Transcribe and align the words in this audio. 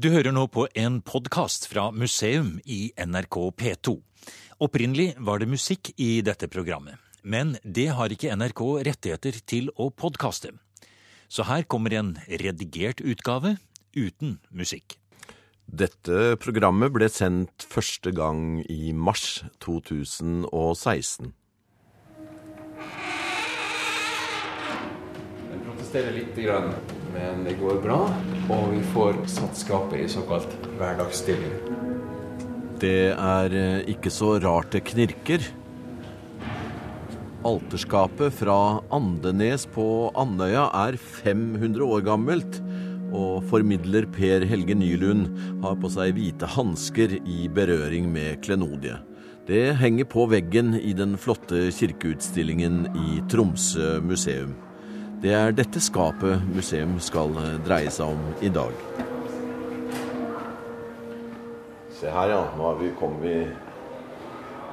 Du 0.00 0.08
hører 0.08 0.32
nå 0.32 0.46
på 0.48 0.62
en 0.72 1.02
podkast 1.04 1.66
fra 1.68 1.90
museum 1.92 2.54
i 2.64 2.94
NRK 2.96 3.36
P2. 3.60 3.92
Opprinnelig 4.64 5.10
var 5.20 5.42
det 5.42 5.50
musikk 5.52 5.90
i 6.00 6.22
dette 6.24 6.48
programmet, 6.48 6.96
men 7.20 7.58
det 7.60 7.90
har 7.92 8.08
ikke 8.08 8.32
NRK 8.32 8.62
rettigheter 8.88 9.36
til 9.44 9.68
å 9.76 9.90
podkaste. 9.92 10.54
Så 11.28 11.44
her 11.44 11.68
kommer 11.68 11.92
en 11.92 12.14
redigert 12.40 13.04
utgave 13.04 13.58
uten 13.92 14.38
musikk. 14.48 14.96
Dette 15.68 16.38
programmet 16.40 16.88
ble 16.96 17.10
sendt 17.12 17.68
første 17.68 18.16
gang 18.16 18.62
i 18.72 18.96
mars 18.96 19.42
2016. 19.60 21.34
Jeg 25.52 25.64
protesterer 25.68 26.16
litt, 26.16 26.32
grann, 26.40 26.72
men 27.12 27.44
det 27.46 27.58
går 27.60 27.80
bra. 27.84 28.00
Og 28.52 28.68
vi 28.74 28.82
får 28.92 29.22
satt 29.30 29.58
skapet 29.58 30.04
i 30.04 30.10
såkalt 30.10 30.52
hverdagsstilling. 30.78 31.58
Det 32.82 33.12
er 33.14 33.54
eh, 33.54 33.90
ikke 33.92 34.10
så 34.10 34.36
rart 34.42 34.72
det 34.74 34.82
knirker. 34.90 35.44
Alterskapet 37.46 38.34
fra 38.38 38.56
Andenes 38.94 39.66
på 39.70 39.84
Andøya 40.18 40.68
er 40.84 40.98
500 40.98 41.82
år 41.82 42.04
gammelt, 42.06 42.58
og 43.12 43.42
formidler 43.50 44.06
Per 44.14 44.46
Helge 44.48 44.76
Nylund 44.78 45.28
har 45.64 45.78
på 45.82 45.90
seg 45.92 46.14
hvite 46.16 46.48
hansker 46.54 47.18
i 47.20 47.48
berøring 47.52 48.06
med 48.14 48.40
klenodiet. 48.46 49.02
Det 49.46 49.72
henger 49.74 50.06
på 50.06 50.28
veggen 50.30 50.76
i 50.78 50.92
den 50.94 51.16
flotte 51.18 51.66
kirkeutstillingen 51.74 52.84
i 52.94 53.18
Tromsø 53.30 53.96
museum. 54.06 54.54
Det 55.22 55.30
er 55.30 55.52
dette 55.54 55.78
skapet 55.78 56.42
museum 56.50 56.96
skal 56.98 57.36
dreie 57.62 57.90
seg 57.94 58.10
om 58.10 58.22
i 58.42 58.48
dag. 58.50 58.72
Se 61.94 62.10
her, 62.10 62.32
ja. 62.32 62.40
Nå 62.58 62.64
har 62.66 62.80
vi, 62.80 62.88
kommer 62.98 63.22
vi 63.22 63.36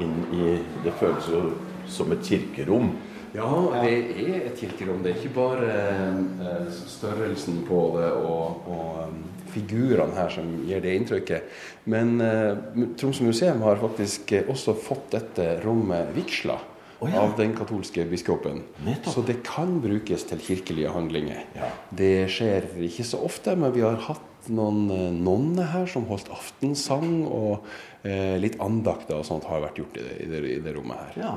inn 0.02 0.16
i 0.34 0.56
Det 0.82 0.96
føles 0.98 1.28
jo 1.30 1.44
som 1.86 2.10
et 2.16 2.26
kirkerom. 2.26 2.90
Ja, 3.36 3.46
det 3.76 3.92
er 4.24 4.48
et 4.48 4.58
kirkerom. 4.58 5.04
Det 5.06 5.12
er 5.12 5.20
ikke 5.22 5.36
bare 5.36 5.70
eh, 5.76 6.74
størrelsen 6.74 7.62
på 7.68 7.84
det 8.00 8.10
og, 8.18 8.66
og 8.74 9.04
um, 9.06 9.22
figurene 9.54 10.18
her 10.18 10.34
som 10.34 10.50
gir 10.66 10.82
det 10.82 10.96
inntrykket. 10.98 11.62
Men 11.94 12.18
eh, 12.26 12.58
Tromsø 12.98 13.30
museum 13.30 13.62
har 13.70 13.78
faktisk 13.86 14.34
eh, 14.34 14.50
også 14.50 14.74
fått 14.82 15.14
dette 15.14 15.52
rommet 15.62 16.10
vigsla. 16.18 16.58
Å, 17.00 17.08
ja. 17.08 17.22
Av 17.24 17.36
den 17.38 17.54
katolske 17.56 18.04
biskopen. 18.10 18.64
Nettopp. 18.84 19.14
Så 19.14 19.22
det 19.24 19.38
kan 19.48 19.78
brukes 19.84 20.26
til 20.28 20.42
kirkelige 20.44 20.92
handlinger. 20.92 21.46
Ja. 21.56 21.70
Det 21.96 22.28
skjer 22.34 22.68
ikke 22.90 23.06
så 23.08 23.22
ofte, 23.24 23.54
men 23.56 23.72
vi 23.72 23.86
har 23.86 23.96
hatt 24.10 24.26
noen 24.52 24.90
eh, 24.92 25.08
nonner 25.16 25.70
her 25.72 25.88
som 25.88 26.06
holdt 26.10 26.28
aftensang, 26.36 27.24
og 27.28 27.64
eh, 28.04 28.36
litt 28.42 28.58
andakter 28.64 29.20
og 29.20 29.26
sånt 29.28 29.48
har 29.48 29.64
vært 29.64 29.80
gjort 29.80 29.96
i 30.00 30.04
det, 30.04 30.16
i 30.26 30.30
det, 30.32 30.44
i 30.58 30.60
det 30.66 30.76
rommet 30.76 31.00
her. 31.16 31.20
Ja. 31.24 31.34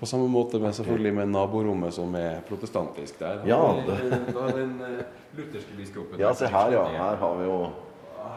På 0.00 0.08
samme 0.08 0.26
måte 0.32 0.58
med 0.58 0.74
selvfølgelig 0.74 1.12
med 1.20 1.28
naborommet 1.30 1.94
som 1.94 2.14
er 2.18 2.40
protestantisk. 2.48 3.20
Der 3.20 3.44
Ja, 3.46 3.60
det- 3.86 4.32
da 4.34 4.48
den 4.56 4.74
eh, 4.80 5.04
lutherske 5.36 5.76
biskopen. 5.78 6.18
Ja, 6.20 6.32
se 6.34 6.48
her, 6.50 6.72
ja. 6.72 6.86
Her 6.96 7.16
har 7.20 7.36
vi 7.38 7.44
jo 7.50 7.58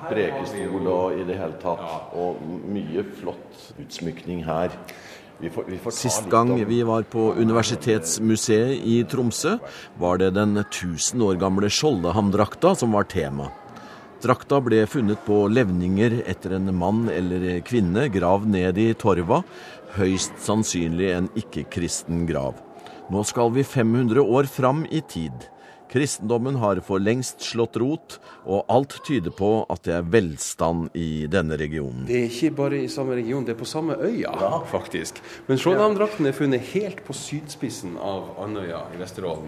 prekestol 0.10 0.88
og 0.92 1.16
i 1.20 1.24
det 1.28 1.38
hele 1.40 1.58
tatt. 1.62 2.14
Og 2.20 2.42
mye 2.70 3.04
flott 3.18 3.72
utsmykning 3.82 4.44
her. 4.46 4.76
Vi 5.40 5.50
får, 5.50 5.64
vi 5.68 5.78
får 5.78 5.92
Sist 5.92 6.30
gang 6.30 6.52
om- 6.52 6.66
vi 6.66 6.84
var 6.84 7.04
på 7.04 7.34
Universitetsmuseet 7.36 8.82
i 8.86 9.04
Tromsø, 9.04 9.60
var 10.00 10.18
det 10.18 10.34
den 10.34 10.56
1000 10.58 11.22
år 11.22 11.40
gamle 11.40 11.70
Skjoldehamdrakta 11.70 12.76
som 12.76 12.92
var 12.92 13.04
tema. 13.04 13.52
Drakta 14.22 14.62
ble 14.64 14.86
funnet 14.88 15.20
på 15.26 15.44
levninger 15.52 16.24
etter 16.26 16.56
en 16.56 16.72
mann 16.76 17.10
eller 17.10 17.60
kvinne 17.62 18.08
gravd 18.10 18.48
ned 18.48 18.78
i 18.78 18.94
torva, 18.94 19.44
høyst 19.98 20.40
sannsynlig 20.42 21.12
en 21.18 21.28
ikke-kristen 21.36 22.26
grav. 22.26 22.56
Nå 23.12 23.24
skal 23.28 23.52
vi 23.52 23.62
500 23.64 24.24
år 24.24 24.48
fram 24.50 24.86
i 24.90 25.02
tid. 25.02 25.34
Kristendommen 25.96 26.58
har 26.60 26.82
for 26.84 27.00
lengst 27.00 27.40
slått 27.46 27.78
rot, 27.80 28.18
og 28.44 28.66
alt 28.68 28.98
tyder 29.08 29.32
på 29.32 29.52
at 29.72 29.86
det 29.88 29.94
er 29.96 30.10
velstand 30.12 30.90
i 30.92 31.24
denne 31.32 31.56
regionen. 31.56 32.04
Det 32.10 32.18
er 32.20 32.26
ikke 32.28 32.52
bare 32.58 32.82
i 32.84 32.90
samme 32.92 33.16
region, 33.16 33.46
det 33.48 33.54
er 33.56 33.62
på 33.62 33.70
samme 33.70 33.96
øya, 34.04 34.34
faktisk. 34.68 35.22
Men 35.48 35.62
Skjoldhamdrakten 35.62 36.28
er 36.28 36.36
funnet 36.36 36.68
helt 36.74 37.00
på 37.08 37.16
sydspissen 37.16 37.96
av 37.96 38.34
Andøya 38.44 38.82
i 38.92 39.00
Vesterålen. 39.00 39.48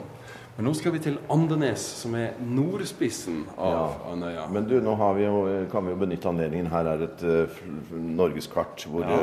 Men 0.56 0.70
nå 0.70 0.74
skal 0.74 0.96
vi 0.96 1.04
til 1.04 1.20
Andenes, 1.30 1.84
som 2.00 2.16
er 2.18 2.40
nordspissen 2.40 3.44
av 3.60 4.08
Andøya. 4.14 4.48
Men 4.50 4.72
du, 4.72 4.80
nå 4.82 4.96
har 4.98 5.20
vi 5.20 5.28
jo, 5.28 5.44
kan 5.70 5.84
vi 5.84 5.94
jo 5.94 6.00
benytte 6.00 6.32
anledningen. 6.32 6.72
Her 6.72 6.94
er 6.96 7.04
et 7.10 7.28
uh, 7.28 7.60
norgeskart 7.92 8.88
hvor 8.88 9.04
Ja. 9.04 9.20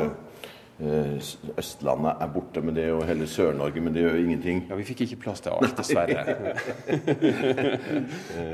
Eh, 0.79 1.15
Østlandet 1.57 2.21
er 2.21 2.31
borte. 2.33 2.61
med 2.61 2.75
det 2.75 2.91
og 2.91 3.05
hele 3.05 3.27
Sør-Norge, 3.27 3.81
men 3.81 3.93
det 3.93 4.01
gjør 4.03 4.17
ingenting. 4.19 4.65
Ja, 4.69 4.75
Vi 4.75 4.83
fikk 4.83 5.01
ikke 5.01 5.21
plass 5.27 5.41
til 5.41 5.51
alt, 5.55 5.77
dessverre. 5.77 6.25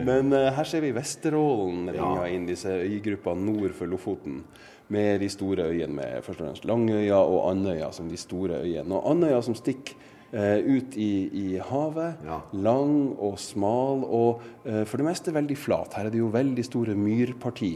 Men 0.05 0.33
uh, 0.33 0.51
her 0.55 0.63
ser 0.63 0.81
vi 0.81 0.93
Vesterålen 0.95 1.89
ringa 1.93 2.27
inn 2.29 2.45
disse 2.49 2.69
øygruppene 2.69 3.45
nord 3.45 3.73
for 3.77 3.85
Lofoten. 3.89 4.43
Med 4.91 5.21
de 5.23 5.29
store 5.31 5.69
øyene, 5.71 5.93
med 5.95 6.23
først 6.25 6.41
og 6.41 6.47
fremst 6.47 6.65
Langøya 6.67 7.15
og 7.15 7.45
Andøya 7.51 7.91
som 7.95 8.09
de 8.11 8.17
store 8.19 8.59
øyene. 8.65 8.91
Og 8.97 9.11
Andøya 9.13 9.41
som 9.41 9.55
stikker 9.55 9.95
eh, 10.31 10.57
ut 10.57 10.97
i, 10.97 11.29
i 11.33 11.59
havet. 11.59 12.23
Ja. 12.25 12.39
Lang 12.63 13.13
og 13.19 13.37
smal, 13.41 14.03
og 14.05 14.41
eh, 14.65 14.83
for 14.87 15.01
det 15.01 15.07
meste 15.07 15.33
veldig 15.35 15.57
flat. 15.59 15.95
Her 15.97 16.09
er 16.09 16.13
det 16.13 16.21
jo 16.21 16.31
veldig 16.33 16.65
store 16.67 16.97
myrparti. 16.97 17.73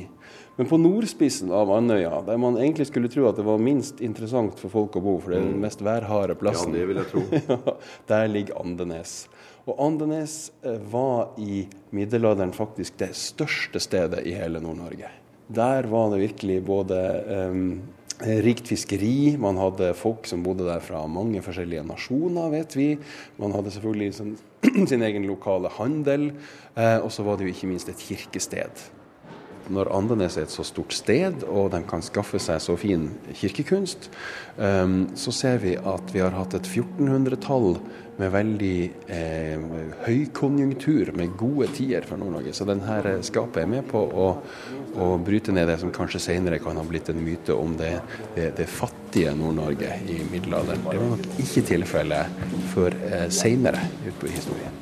Men 0.56 0.70
på 0.70 0.80
nordspissen 0.80 1.52
av 1.52 1.72
Andøya, 1.76 2.22
der 2.28 2.40
man 2.40 2.56
egentlig 2.60 2.88
skulle 2.88 3.12
tro 3.12 3.28
at 3.28 3.40
det 3.40 3.44
var 3.48 3.60
minst 3.60 4.00
interessant 4.04 4.60
for 4.62 4.72
folk 4.72 4.96
å 4.96 5.04
bo, 5.04 5.18
for 5.20 5.34
det 5.34 5.42
er 5.42 5.50
den 5.50 5.64
mest 5.64 5.84
værharde 5.84 6.38
Ja, 6.48 6.54
det 6.72 6.86
vil 6.88 7.02
jeg 7.02 7.12
tro. 7.12 7.26
ja, 7.52 7.76
der 8.08 8.30
ligger 8.32 8.62
Andenes. 8.64 9.26
Og 9.66 9.82
Andenes 9.82 10.54
eh, 10.64 10.80
var 10.92 11.36
i 11.42 11.66
middelalderen 11.96 12.54
faktisk 12.56 13.00
det 13.02 13.12
største 13.18 13.82
stedet 13.84 14.24
i 14.24 14.36
hele 14.38 14.62
Nord-Norge. 14.64 15.12
Der 15.56 15.86
var 15.92 16.10
det 16.14 16.24
virkelig 16.24 16.62
både 16.66 17.02
eh, 17.36 17.60
rikt 18.20 18.70
fiskeri, 18.72 19.36
man 19.42 19.58
hadde 19.60 19.92
folk 19.98 20.28
som 20.30 20.44
bodde 20.46 20.68
der 20.68 20.84
fra 20.84 21.02
mange 21.12 21.42
forskjellige 21.44 21.84
nasjoner, 21.88 22.52
vet 22.54 22.76
vi. 22.78 22.90
Man 23.42 23.56
hadde 23.56 23.74
selvfølgelig 23.76 24.14
sin, 24.16 24.36
sin 24.92 25.04
egen 25.04 25.28
lokale 25.28 25.72
handel, 25.78 26.30
eh, 26.76 27.00
og 27.00 27.12
så 27.12 27.28
var 27.28 27.38
det 27.38 27.50
jo 27.50 27.56
ikke 27.56 27.72
minst 27.74 27.92
et 27.92 28.06
kirkested 28.08 28.88
når 29.74 29.90
Andenes 29.98 30.36
er 30.38 30.46
et 30.46 30.54
så 30.54 30.62
stort 30.62 30.94
sted, 30.94 31.44
og 31.50 31.72
de 31.74 31.82
kan 31.90 32.04
skaffe 32.06 32.38
seg 32.42 32.60
så 32.62 32.76
fin 32.78 33.08
kirkekunst, 33.34 34.10
eh, 34.62 34.96
så 35.18 35.34
ser 35.34 35.58
vi 35.64 35.76
at 35.76 36.14
vi 36.14 36.22
har 36.24 36.36
hatt 36.38 36.54
et 36.58 36.70
1400-tall 36.70 37.80
med 38.18 38.32
veldig 38.32 38.78
eh, 39.12 39.66
høykonjunktur, 40.06 41.12
med 41.18 41.36
gode 41.40 41.68
tider 41.76 42.08
for 42.08 42.22
Nord-Norge. 42.22 42.54
Så 42.56 42.68
denne 42.68 43.18
skapet 43.26 43.64
er 43.64 43.72
med 43.72 43.88
på 43.90 44.00
å, 44.00 44.30
å 45.04 45.10
bryte 45.24 45.56
ned 45.56 45.68
det 45.72 45.78
som 45.82 45.94
kanskje 45.96 46.24
senere 46.30 46.62
kan 46.64 46.80
ha 46.80 46.86
blitt 46.88 47.12
en 47.12 47.22
myte 47.24 47.56
om 47.56 47.76
det, 47.80 47.98
det, 48.38 48.54
det 48.60 48.70
fattige 48.72 49.36
Nord-Norge 49.36 50.00
i 50.08 50.22
middelalderen. 50.32 50.88
Det 50.88 51.04
var 51.04 51.14
nok 51.18 51.44
ikke 51.44 51.68
tilfellet 51.74 52.50
før 52.74 52.98
eh, 53.12 53.28
senere 53.34 53.84
utpå 54.08 54.32
historien. 54.32 54.82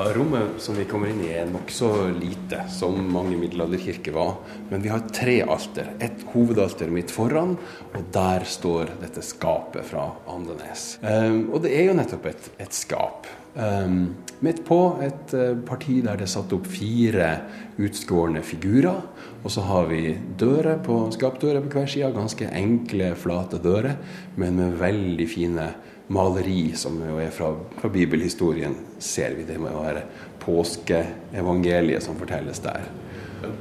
Ja, 0.00 0.12
Rommet 0.12 0.50
som 0.58 0.74
vi 0.74 0.84
kommer 0.88 1.10
inn 1.12 1.18
i 1.20 1.32
er 1.36 1.48
nokså 1.50 1.90
lite, 2.16 2.62
som 2.72 2.94
mange 3.12 3.36
middelalderkirker 3.36 4.14
var. 4.16 4.38
Men 4.70 4.80
vi 4.80 4.88
har 4.88 5.02
tre 5.12 5.34
alter. 5.44 5.90
Et 6.00 6.22
hovedalter 6.32 6.88
midt 6.88 7.12
foran, 7.12 7.52
og 7.90 8.06
der 8.14 8.46
står 8.48 8.94
dette 9.02 9.20
skapet 9.20 9.84
fra 9.90 10.06
Andenes. 10.32 10.94
Um, 11.04 11.50
og 11.52 11.66
det 11.66 11.74
er 11.76 11.90
jo 11.90 11.98
nettopp 11.98 12.30
et, 12.32 12.48
et 12.64 12.72
skap. 12.72 13.28
Um, 13.52 14.14
midt 14.40 14.62
på 14.64 14.80
et 15.04 15.36
uh, 15.36 15.60
parti 15.68 15.98
der 16.06 16.16
det 16.16 16.30
er 16.30 16.32
satt 16.32 16.56
opp 16.56 16.70
fire 16.70 17.28
utskårne 17.76 18.40
figurer. 18.40 19.04
Og 19.44 19.52
så 19.52 19.66
har 19.68 19.92
vi 19.92 20.14
dører 20.40 20.80
på, 20.80 21.02
skapdører 21.12 21.60
på 21.66 21.76
hver 21.76 21.92
side, 21.92 22.14
ganske 22.16 22.48
enkle, 22.48 23.12
flate 23.20 23.60
dører, 23.60 24.00
men 24.40 24.56
med 24.56 24.80
veldig 24.80 25.28
fine 25.28 25.72
maleri 26.10 26.72
som 26.76 26.96
jo 27.06 27.18
er 27.22 27.30
fra, 27.30 27.52
fra 27.78 27.88
bibelhistorien, 27.92 28.74
ser 28.98 29.36
vi. 29.38 29.46
Det 29.46 29.58
med 29.62 29.74
å 29.74 29.84
være 29.84 30.02
påskeevangeliet 30.42 32.02
som 32.02 32.18
fortelles 32.18 32.62
der. 32.64 32.88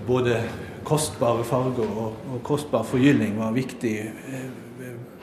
Både 0.07 0.39
kostbare 0.87 1.45
farger 1.47 1.85
og, 1.87 2.23
og 2.33 2.41
kostbar 2.47 2.87
forgylling 2.87 3.37
var 3.39 3.53
viktig 3.55 3.93
eh, 4.01 4.47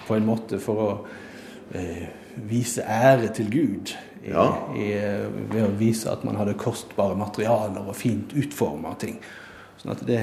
på 0.06 0.16
en 0.16 0.28
måte 0.28 0.60
for 0.62 0.82
å 0.84 0.90
eh, 1.74 2.06
vise 2.46 2.84
ære 2.84 3.32
til 3.36 3.50
Gud. 3.52 3.96
I, 4.26 4.30
Ja. 4.30 4.46
i, 4.74 4.86
eh, 4.98 5.26
ved 5.52 5.62
å 5.62 5.74
vise 5.78 6.10
at 6.10 6.24
man 6.26 6.38
hadde 6.38 6.56
kostbare 6.58 7.14
materialer 7.18 7.86
og 7.86 7.94
fint 7.94 8.32
utforma 8.34 8.94
ting. 8.98 9.18
Sånn 9.78 9.92
at 9.92 10.06
det 10.06 10.22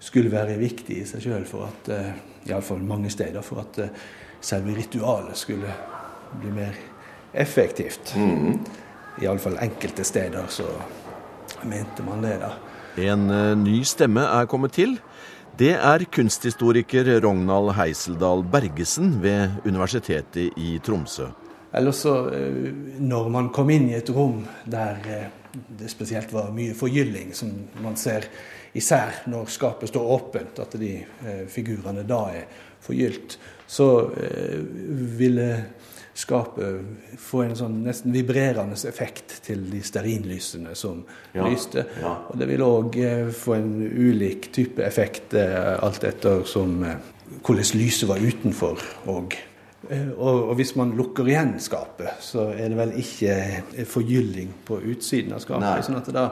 skulle 0.00 0.32
være 0.32 0.56
viktig 0.60 1.00
i 1.00 1.08
seg 1.08 1.24
sjøl 1.24 1.44
for 1.48 1.68
at 1.68 1.90
eh, 1.92 2.12
Iallfall 2.48 2.80
mange 2.84 3.10
steder 3.12 3.44
for 3.46 3.60
at 3.62 3.78
selve 4.42 4.72
ritualet 4.74 5.38
skulle 5.38 5.74
bli 6.40 6.52
mer 6.54 6.78
effektivt. 7.32 8.14
Iallfall 9.22 9.58
enkelte 9.60 10.04
steder 10.04 10.48
så 10.48 10.66
mente 11.68 12.04
man 12.06 12.24
det, 12.24 12.38
da. 12.42 12.52
En 13.02 13.28
uh, 13.30 13.52
ny 13.56 13.82
stemme 13.88 14.24
er 14.24 14.48
kommet 14.50 14.74
til. 14.76 14.96
Det 15.58 15.74
er 15.76 16.04
kunsthistoriker 16.12 17.08
Rognald 17.24 17.74
Heiseldal 17.76 18.42
Bergesen 18.44 19.18
ved 19.22 19.60
Universitetet 19.68 20.56
i 20.56 20.78
Tromsø. 20.84 21.28
Eller 21.72 21.92
så, 21.96 22.14
når 23.00 23.28
man 23.32 23.48
kom 23.52 23.70
inn 23.72 23.86
i 23.88 23.96
et 23.96 24.10
rom 24.12 24.42
der 24.68 24.98
det 25.52 25.90
spesielt 25.92 26.32
var 26.32 26.52
mye 26.54 26.74
forgylling, 26.76 27.32
som 27.36 27.52
man 27.84 27.96
ser 28.00 28.26
især 28.74 29.22
når 29.28 29.50
skapet 29.52 29.92
står 29.92 30.12
åpent, 30.14 30.60
at 30.64 30.76
de 30.80 30.94
eh, 31.02 31.44
figurene 31.52 32.04
da 32.08 32.22
er 32.32 32.46
forgylt, 32.82 33.36
så 33.68 33.88
eh, 34.16 34.60
ville 35.18 35.48
skapet 36.14 37.18
få 37.20 37.42
en 37.46 37.54
sånn 37.56 37.78
nesten 37.86 38.12
vibrerende 38.12 38.76
effekt 38.88 39.38
til 39.46 39.64
de 39.72 39.80
stearinlysene 39.84 40.74
som 40.76 41.00
ja, 41.32 41.46
lyste. 41.46 41.86
Ja. 42.02 42.16
Og 42.28 42.36
det 42.40 42.48
vil 42.50 42.64
òg 42.66 42.98
eh, 43.00 43.30
få 43.32 43.56
en 43.56 43.72
ulik 43.80 44.50
type 44.52 44.84
effekt 44.84 45.36
eh, 45.38 45.72
alt 45.78 46.04
etter 46.04 46.44
som 46.48 46.82
eh, 46.84 46.98
hvordan 47.40 47.80
lyset 47.80 48.08
var 48.10 48.20
utenfor. 48.20 48.82
Og, 49.08 49.36
og, 50.18 50.52
hvis 50.58 50.74
man 50.78 50.92
lukker 50.98 51.28
igjen 51.28 51.56
skapet, 51.62 52.20
så 52.20 52.50
er 52.52 52.68
det 52.70 52.78
vel 52.78 52.92
ikke 53.00 53.86
forgylling 53.88 54.52
på 54.68 54.82
utsiden 54.92 55.32
av 55.32 55.40
skapet. 55.42 55.64
Nei. 55.64 55.86
sånn 55.86 56.02
at 56.02 56.12
da 56.12 56.26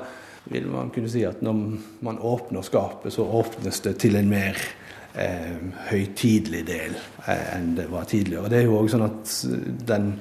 vil 0.50 0.69
man 0.71 0.93
kunne 0.93 1.11
si 1.11 1.25
at 1.26 1.41
når 1.44 1.81
man 2.05 2.21
åpner 2.21 2.65
skapet, 2.67 3.12
så 3.15 3.25
åpnes 3.25 3.81
det 3.85 3.97
til 4.03 4.21
en 4.21 4.29
mer 4.29 4.61
høytidelig 5.91 6.61
del 6.69 6.93
eh, 7.27 7.47
enn 7.57 7.73
det 7.79 7.89
var 7.91 8.07
tidligere. 8.11 8.51
Det 8.53 8.61
er 8.61 8.69
jo 8.69 8.77
òg 8.79 8.93
sånn 8.93 9.07
at 9.09 9.33
den 9.91 10.12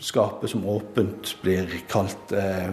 skapet 0.00 0.50
som 0.50 0.66
åpent 0.68 1.36
blir 1.42 1.70
kalt 1.90 2.32
eh, 2.32 2.68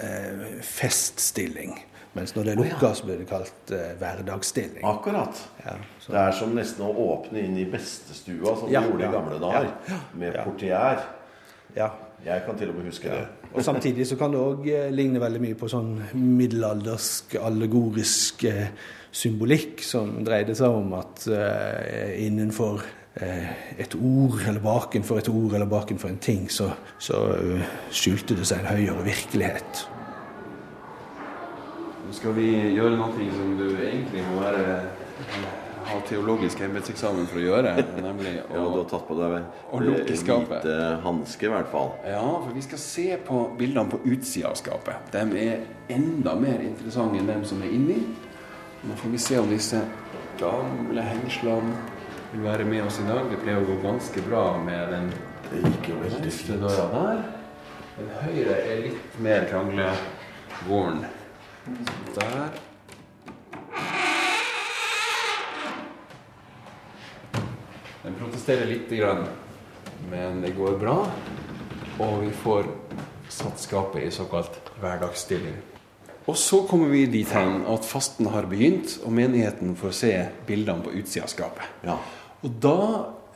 eh, 0.00 0.48
feststilling. 0.64 1.76
Mens 2.16 2.34
når 2.34 2.46
det 2.46 2.52
er 2.52 2.60
lukka, 2.62 2.92
så 2.96 3.06
blir 3.06 3.20
det 3.20 3.28
kalt 3.30 3.72
eh, 3.74 3.92
hverdagsstilling. 4.00 4.82
Akkurat. 4.86 5.42
Ja, 5.64 5.76
det 6.08 6.20
er 6.22 6.36
som 6.38 6.54
nesten 6.56 6.86
å 6.86 6.92
åpne 7.04 7.44
inn 7.44 7.58
i 7.60 7.66
bestestua, 7.68 8.56
som 8.56 8.72
ja, 8.72 8.82
vi 8.82 8.92
gjorde 8.92 9.06
i 9.06 9.12
gamle 9.12 9.40
dager. 9.42 9.72
Med 10.18 10.38
portier. 10.44 11.02
Ja. 11.76 11.92
Jeg 12.24 12.42
kan 12.46 12.56
til 12.58 12.72
og 12.72 12.80
med 12.80 12.88
huske 12.90 13.12
det. 13.12 13.26
Og 13.54 13.64
Samtidig 13.64 14.06
så 14.06 14.18
kan 14.20 14.32
det 14.34 14.40
òg 14.40 14.66
eh, 14.68 14.90
ligne 14.92 15.20
veldig 15.22 15.40
mye 15.42 15.56
på 15.58 15.70
sånn 15.70 15.94
middelaldersk, 16.14 17.38
allegorisk 17.40 18.44
eh, 18.50 18.70
symbolikk 19.10 19.82
som 19.82 20.18
dreide 20.24 20.54
seg 20.54 20.68
om 20.68 20.92
at 20.98 21.24
uh, 21.32 22.10
innenfor 22.20 22.84
et 23.18 23.96
ord, 23.96 24.36
eller 24.46 24.60
bakenfor 24.62 25.18
et 25.18 25.30
ord, 25.32 25.56
eller 25.56 25.66
bakenfor 25.66 26.12
en 26.12 26.20
ting, 26.22 26.44
så, 26.52 26.68
så 27.02 27.16
skjulte 27.90 28.36
det 28.38 28.44
seg 28.46 28.60
en 28.62 28.68
høyere 28.76 29.06
virkelighet. 29.08 29.80
Nå 32.04 32.14
skal 32.14 32.36
vi 32.36 32.52
gjøre 32.76 32.94
noe 33.00 33.26
som 33.34 33.56
du 33.58 33.66
egentlig 33.72 34.22
må 34.28 34.44
være 34.44 34.76
ha 35.88 35.98
teologisk 36.08 36.60
embetseksamen 36.66 37.26
for 37.30 37.40
å 37.40 37.44
gjøre. 37.44 37.74
Nemlig 38.08 38.34
å, 38.44 38.46
ja, 38.54 38.62
du 38.62 38.78
har 38.78 38.88
tatt 38.90 39.06
på 39.08 39.16
deg 39.18 39.36
hvite 39.72 40.78
hanske, 41.04 41.48
i 41.48 41.52
hvert 41.52 41.70
fall. 41.72 41.92
Ja, 42.06 42.24
for 42.44 42.54
vi 42.56 42.64
skal 42.64 42.82
se 42.82 43.06
på 43.28 43.42
bildene 43.58 43.92
på 43.92 44.00
utsida 44.08 44.52
av 44.52 44.58
skapet. 44.60 45.12
De 45.14 45.44
er 45.44 45.66
enda 45.94 46.34
mer 46.38 46.62
interessante 46.64 47.20
enn 47.20 47.30
dem 47.30 47.46
som 47.48 47.62
er 47.64 47.74
inni. 47.74 48.00
Nå 48.86 48.96
får 48.98 49.14
vi 49.14 49.22
se 49.22 49.38
om 49.40 49.48
disse 49.50 49.80
gamle 50.38 51.02
hengslene 51.02 51.74
vil 52.32 52.44
være 52.44 52.68
med 52.68 52.84
oss 52.86 53.00
i 53.02 53.08
dag. 53.08 53.26
Det 53.30 53.40
pleier 53.42 53.64
å 53.64 53.66
gå 53.68 53.80
ganske 53.82 54.22
bra 54.28 54.44
med 54.62 54.94
den 54.94 55.10
venstre 55.50 56.60
døra 56.60 56.86
der. 56.94 57.26
Den 57.98 58.14
høyre 58.22 58.56
er 58.62 58.82
litt 58.86 59.20
mer 59.24 59.48
kranglevåren. 59.50 61.04
Der. 62.14 62.67
Den 68.08 68.16
protesterer 68.16 68.66
lite 68.66 68.96
grann, 68.96 69.26
men 70.10 70.40
det 70.40 70.54
går 70.56 70.78
bra. 70.80 71.10
Og 72.00 72.22
vi 72.22 72.30
får 72.32 72.64
satt 73.28 73.60
skapet 73.60 74.06
i 74.06 74.10
såkalt 74.10 74.54
hverdagsstilling. 74.80 75.58
Og 76.24 76.38
så 76.40 76.62
kommer 76.70 76.88
vi 76.88 77.02
dit 77.12 77.28
hen 77.36 77.66
at 77.68 77.84
fasten 77.84 78.30
har 78.32 78.48
begynt, 78.48 78.94
og 79.04 79.12
menigheten 79.12 79.76
får 79.76 79.92
se 79.98 80.12
bildene 80.48 80.86
på 80.86 80.94
utsida 80.96 81.26
av 81.26 81.34
skapet. 81.34 81.68
Ja. 81.84 81.98
Og 82.40 82.56
da 82.64 82.78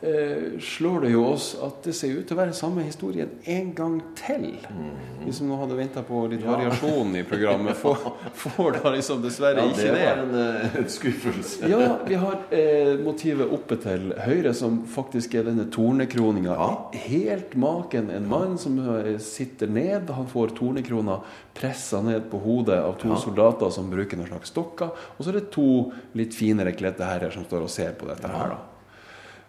eh, 0.03 0.59
slår 0.59 1.01
det 1.01 1.11
jo 1.13 1.23
oss 1.31 1.53
at 1.63 1.83
det 1.87 1.93
ser 1.95 2.17
ut 2.17 2.27
til 2.27 2.35
å 2.35 2.39
være 2.41 2.55
samme 2.57 2.83
historien 2.85 3.31
en 3.49 3.71
gang 3.75 3.95
til. 4.19 4.49
Mm. 4.69 4.89
Vi 5.23 5.33
som 5.35 5.47
nå 5.49 5.57
hadde 5.61 5.77
venta 5.77 6.03
på 6.05 6.25
litt 6.31 6.43
ja. 6.43 6.51
variasjon 6.53 7.15
i 7.19 7.23
programmet, 7.27 7.77
får, 7.79 8.01
får 8.43 8.79
da 8.79 8.93
liksom 8.95 9.21
dessverre 9.23 9.63
ja, 9.63 9.71
ikke 9.71 9.85
det. 9.85 9.91
Det 9.93 10.09
var 10.09 10.23
en, 10.23 10.81
eh, 10.81 10.89
skuffelse. 10.93 11.69
ja, 11.71 11.87
vi 12.07 12.19
har 12.23 12.39
eh, 12.55 12.93
motivet 13.03 13.53
oppe 13.55 13.77
til 13.83 14.11
høyre, 14.25 14.53
som 14.57 14.81
faktisk 14.89 15.37
er 15.39 15.47
denne 15.49 15.69
tornekroninga. 15.73 16.57
Ja. 16.57 16.69
Helt 17.05 17.55
maken. 17.59 18.11
En 18.13 18.27
mann 18.29 18.57
som 18.61 18.77
eh, 18.97 19.15
sitter 19.23 19.71
ned. 19.71 20.11
Han 20.13 20.29
får 20.29 20.55
tornekrona 20.59 21.21
pressa 21.55 22.01
ned 22.03 22.27
på 22.31 22.41
hodet 22.43 22.81
av 22.83 22.97
to 23.01 23.15
soldater 23.21 23.71
som 23.73 23.89
bruker 23.91 24.19
noen 24.19 24.31
slags 24.33 24.53
stokker. 24.53 24.93
Og 25.17 25.23
så 25.23 25.31
er 25.31 25.39
det 25.39 25.49
to 25.53 25.69
litt 26.17 26.35
finere 26.35 26.75
kledde 26.75 27.07
herrer 27.07 27.33
som 27.33 27.47
står 27.47 27.67
og 27.67 27.73
ser 27.73 27.97
på 27.97 28.09
dette 28.09 28.29
her. 28.29 28.55
da 28.55 28.72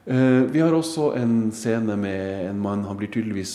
vi 0.04 0.60
har 0.60 0.74
også 0.76 1.14
en 1.16 1.48
scene 1.56 1.94
med 1.96 2.50
en 2.50 2.58
mann 2.60 2.82
Han 2.84 2.98
blir 3.00 3.08
tydeligvis 3.08 3.54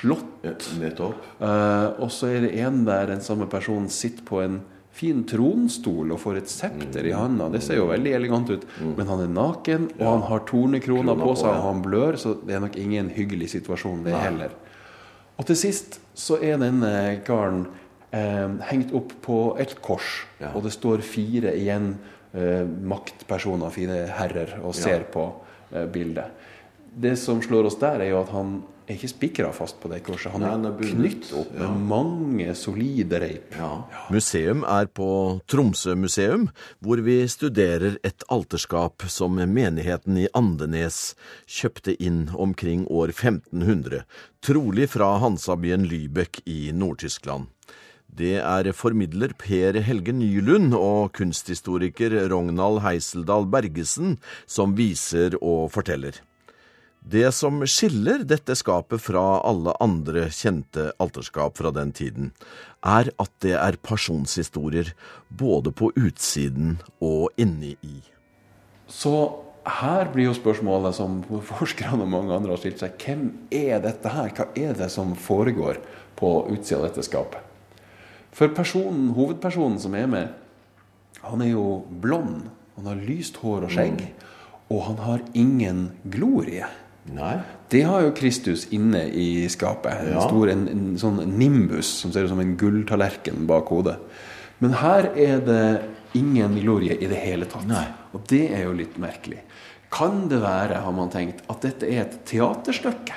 slått. 0.00 0.68
Nettopp. 0.78 1.24
Uh, 1.40 1.98
og 2.00 2.12
så 2.14 2.30
er 2.30 2.46
det 2.46 2.52
en 2.62 2.84
der 2.86 3.10
den 3.10 3.24
samme 3.24 3.48
personen 3.50 3.90
sitter 3.90 4.22
på 4.26 4.38
en 4.44 4.60
fin 5.00 5.22
tronstol 5.28 6.12
og 6.12 6.20
får 6.20 6.40
et 6.40 6.50
septer 6.50 7.04
mm. 7.04 7.08
i 7.08 7.14
handa. 7.16 7.48
Det 7.52 7.62
ser 7.64 7.78
jo 7.78 7.88
veldig 7.90 8.14
elegant 8.18 8.50
ut. 8.50 8.66
Mm. 8.80 8.94
Men 8.98 9.12
han 9.12 9.22
er 9.24 9.34
naken, 9.34 9.86
og 9.98 10.06
han 10.06 10.24
har 10.28 10.42
tornekrona 10.50 11.14
på 11.20 11.34
seg, 11.38 11.52
og 11.54 11.66
han 11.68 11.84
blør, 11.84 12.18
så 12.20 12.34
det 12.42 12.56
er 12.56 12.64
nok 12.64 12.78
ingen 12.80 13.12
hyggelig 13.14 13.52
situasjon, 13.54 14.02
det 14.06 14.16
heller. 14.18 14.56
Og 15.40 15.46
til 15.48 15.56
sist 15.56 16.00
så 16.18 16.36
er 16.44 16.58
denne 16.60 16.92
karen 17.24 17.62
eh, 18.12 18.50
hengt 18.68 18.92
opp 18.96 19.14
på 19.24 19.38
et 19.62 19.78
kors, 19.80 20.26
og 20.50 20.66
det 20.66 20.74
står 20.74 21.04
fire 21.06 21.54
igjen 21.56 21.94
eh, 22.34 22.66
maktpersoner, 22.66 23.72
fire 23.72 24.02
herrer, 24.18 24.58
og 24.60 24.76
ser 24.76 25.06
på. 25.14 25.30
Eh, 25.72 25.86
bildet. 25.86 26.24
Det 26.94 27.16
som 27.16 27.42
slår 27.42 27.64
oss 27.64 27.78
der, 27.78 28.00
er 28.02 28.10
jo 28.10 28.20
at 28.24 28.30
han 28.34 28.54
er 28.90 28.96
ikke 28.96 29.10
spikra 29.12 29.50
fast 29.54 29.76
på 29.78 29.86
det 29.92 30.00
korset. 30.02 30.32
Han 30.34 30.42
er, 30.42 30.64
er 30.66 30.88
knytt 30.96 31.28
opp 31.38 31.52
med 31.54 31.62
ja. 31.62 31.74
mange 31.92 32.54
solide 32.58 33.20
reip. 33.22 33.52
Ja. 33.54 33.68
Ja. 33.92 34.00
Museum 34.10 34.64
er 34.66 34.88
på 34.90 35.10
Tromsø 35.46 35.94
museum, 35.94 36.48
hvor 36.82 36.98
vi 37.06 37.20
studerer 37.30 38.00
et 38.02 38.26
alterskap 38.26 39.06
som 39.06 39.38
menigheten 39.38 40.18
i 40.18 40.26
Andenes 40.34 41.14
kjøpte 41.46 41.94
inn 42.02 42.24
omkring 42.34 42.82
år 42.90 43.14
1500, 43.14 44.02
trolig 44.42 44.90
fra 44.90 45.12
Hansabyen 45.22 45.86
Lübeck 45.86 46.42
i 46.50 46.74
Nord-Tyskland. 46.74 47.46
Det 48.10 48.40
er 48.42 48.72
formidler 48.74 49.32
Per 49.38 49.76
Helge 49.86 50.12
Nylund 50.16 50.74
og 50.74 51.12
kunsthistoriker 51.16 52.16
Rognald 52.32 52.82
Heiseldal 52.82 53.46
Bergesen 53.46 54.16
som 54.50 54.74
viser 54.78 55.36
og 55.38 55.70
forteller. 55.74 56.18
Det 57.00 57.30
som 57.32 57.62
skiller 57.64 58.26
dette 58.28 58.52
skapet 58.58 59.00
fra 59.00 59.40
alle 59.46 59.72
andre 59.80 60.26
kjente 60.34 60.90
alterskap 61.00 61.56
fra 61.56 61.70
den 61.72 61.94
tiden, 61.96 62.32
er 62.84 63.08
at 63.16 63.30
det 63.40 63.54
er 63.56 63.78
pasjonshistorier 63.80 64.92
både 65.30 65.72
på 65.72 65.92
utsiden 65.96 66.76
og 67.00 67.30
inni 67.40 67.76
i. 67.80 68.00
Så 68.90 69.14
her 69.80 70.10
blir 70.12 70.28
jo 70.28 70.36
spørsmålet 70.36 70.98
som 70.98 71.22
forskerne 71.54 72.04
og 72.04 72.12
mange 72.12 72.34
andre 72.36 72.52
har 72.52 72.60
stilt 72.60 72.82
seg, 72.82 72.98
hvem 73.00 73.30
er 73.48 73.80
dette 73.80 74.12
her? 74.12 74.34
Hva 74.36 74.50
er 74.58 74.76
det 74.76 74.90
som 74.92 75.14
foregår 75.16 75.80
på 76.20 76.34
utsida 76.52 76.82
av 76.82 76.90
dette 76.90 77.06
skapet? 77.06 77.49
For 78.36 78.52
personen, 78.54 79.10
hovedpersonen 79.16 79.80
som 79.82 79.96
er 79.98 80.10
med, 80.10 80.36
han 81.20 81.42
er 81.44 81.52
jo 81.52 81.82
blond. 82.02 82.48
Han 82.78 82.88
har 82.88 83.00
lyst 83.04 83.40
hår 83.42 83.66
og 83.66 83.74
skjegg. 83.74 84.04
Mm. 84.06 84.28
Og 84.70 84.84
han 84.86 85.00
har 85.04 85.24
ingen 85.34 85.82
glorie. 86.12 86.68
Nei. 87.10 87.36
Det 87.72 87.82
har 87.86 88.04
jo 88.04 88.12
Kristus 88.16 88.66
inne 88.74 89.06
i 89.08 89.46
skapet. 89.50 90.06
En, 90.10 90.20
stor, 90.22 90.50
en, 90.52 90.66
en 90.70 90.84
sånn 91.00 91.22
nimbus 91.38 91.88
som 92.02 92.12
ser 92.14 92.26
ut 92.26 92.32
som 92.32 92.42
en 92.42 92.54
gulltallerken 92.60 93.46
bak 93.50 93.70
hodet. 93.72 93.96
Men 94.60 94.76
her 94.78 95.10
er 95.16 95.42
det 95.44 95.64
ingen 96.18 96.58
glorie 96.60 96.98
i 96.98 97.08
det 97.10 97.18
hele 97.22 97.48
tatt. 97.50 97.66
Nei. 97.70 97.86
Og 98.14 98.24
det 98.30 98.46
er 98.54 98.66
jo 98.66 98.76
litt 98.76 98.98
merkelig. 99.00 99.42
Kan 99.90 100.28
det 100.30 100.38
være, 100.42 100.82
har 100.84 100.94
man 100.94 101.10
tenkt, 101.10 101.42
at 101.50 101.64
dette 101.66 101.88
er 101.88 102.04
et 102.04 102.20
teaterstykke? 102.30 103.16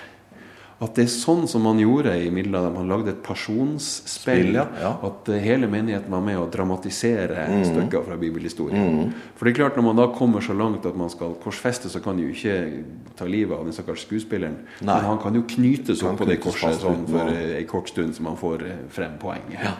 At 0.82 0.98
det 0.98 1.06
er 1.06 1.12
sånn 1.14 1.46
som 1.48 1.64
man 1.64 1.78
gjorde 1.80 2.12
i 2.18 2.32
middelalderen. 2.34 2.76
Man 2.76 2.90
lagde 2.92 3.14
et 3.14 3.22
pasjonsspill. 3.24 4.56
Ja. 4.58 4.96
At 5.06 5.30
eh, 5.32 5.40
hele 5.44 5.70
menigheten 5.72 6.12
var 6.12 6.24
med 6.26 6.40
å 6.42 6.48
dramatisere 6.52 7.46
mm. 7.52 7.64
stykker 7.70 8.06
fra 8.08 8.18
bibelhistorien. 8.20 8.98
Mm. 8.98 9.14
For 9.38 9.46
det 9.46 9.54
er 9.54 9.60
klart 9.62 9.80
Når 9.80 9.88
man 9.88 10.02
da 10.02 10.10
kommer 10.16 10.44
så 10.44 10.56
langt 10.58 10.88
at 10.90 10.98
man 11.00 11.12
skal 11.14 11.38
korsfeste, 11.44 11.92
så 11.94 12.02
kan 12.04 12.20
de 12.20 12.28
jo 12.28 12.34
ikke 12.34 12.58
ta 13.20 13.30
livet 13.30 13.56
av 13.56 13.68
den 13.68 13.76
stakkars 13.76 14.08
skuespilleren. 14.08 14.60
Nei. 14.82 14.98
Men 14.98 15.10
han 15.12 15.22
kan 15.24 15.38
jo 15.38 15.46
knytes 15.56 16.04
opp 16.04 16.20
på 16.20 16.30
det 16.30 16.42
korset 16.44 16.82
sånn 16.82 17.06
for 17.10 17.34
ei 17.34 17.66
kort 17.70 17.94
stund, 17.94 18.18
så 18.18 18.26
man 18.26 18.40
får 18.40 18.68
eh, 18.68 18.86
frem 18.94 19.20
poenget. 19.22 19.62
Ja. 19.64 19.76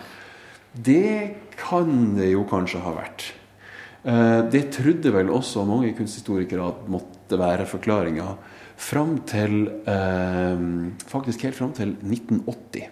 Det 0.74 1.56
kan 1.58 2.14
det 2.18 2.32
jo 2.32 2.46
kanskje 2.50 2.82
ha 2.86 2.96
vært. 2.96 3.32
Eh, 4.04 4.40
det 4.52 4.66
trodde 4.76 5.14
vel 5.16 5.32
også 5.32 5.64
mange 5.68 5.94
kunsthistorikere 5.98 6.66
at 6.74 6.90
måtte 6.92 7.40
være 7.40 7.68
forklaringa. 7.70 8.34
Fram 8.84 9.16
til 9.30 9.68
eh, 9.88 10.64
Faktisk 11.10 11.46
helt 11.48 11.58
fram 11.58 11.72
til 11.76 11.96
1980. 12.02 12.90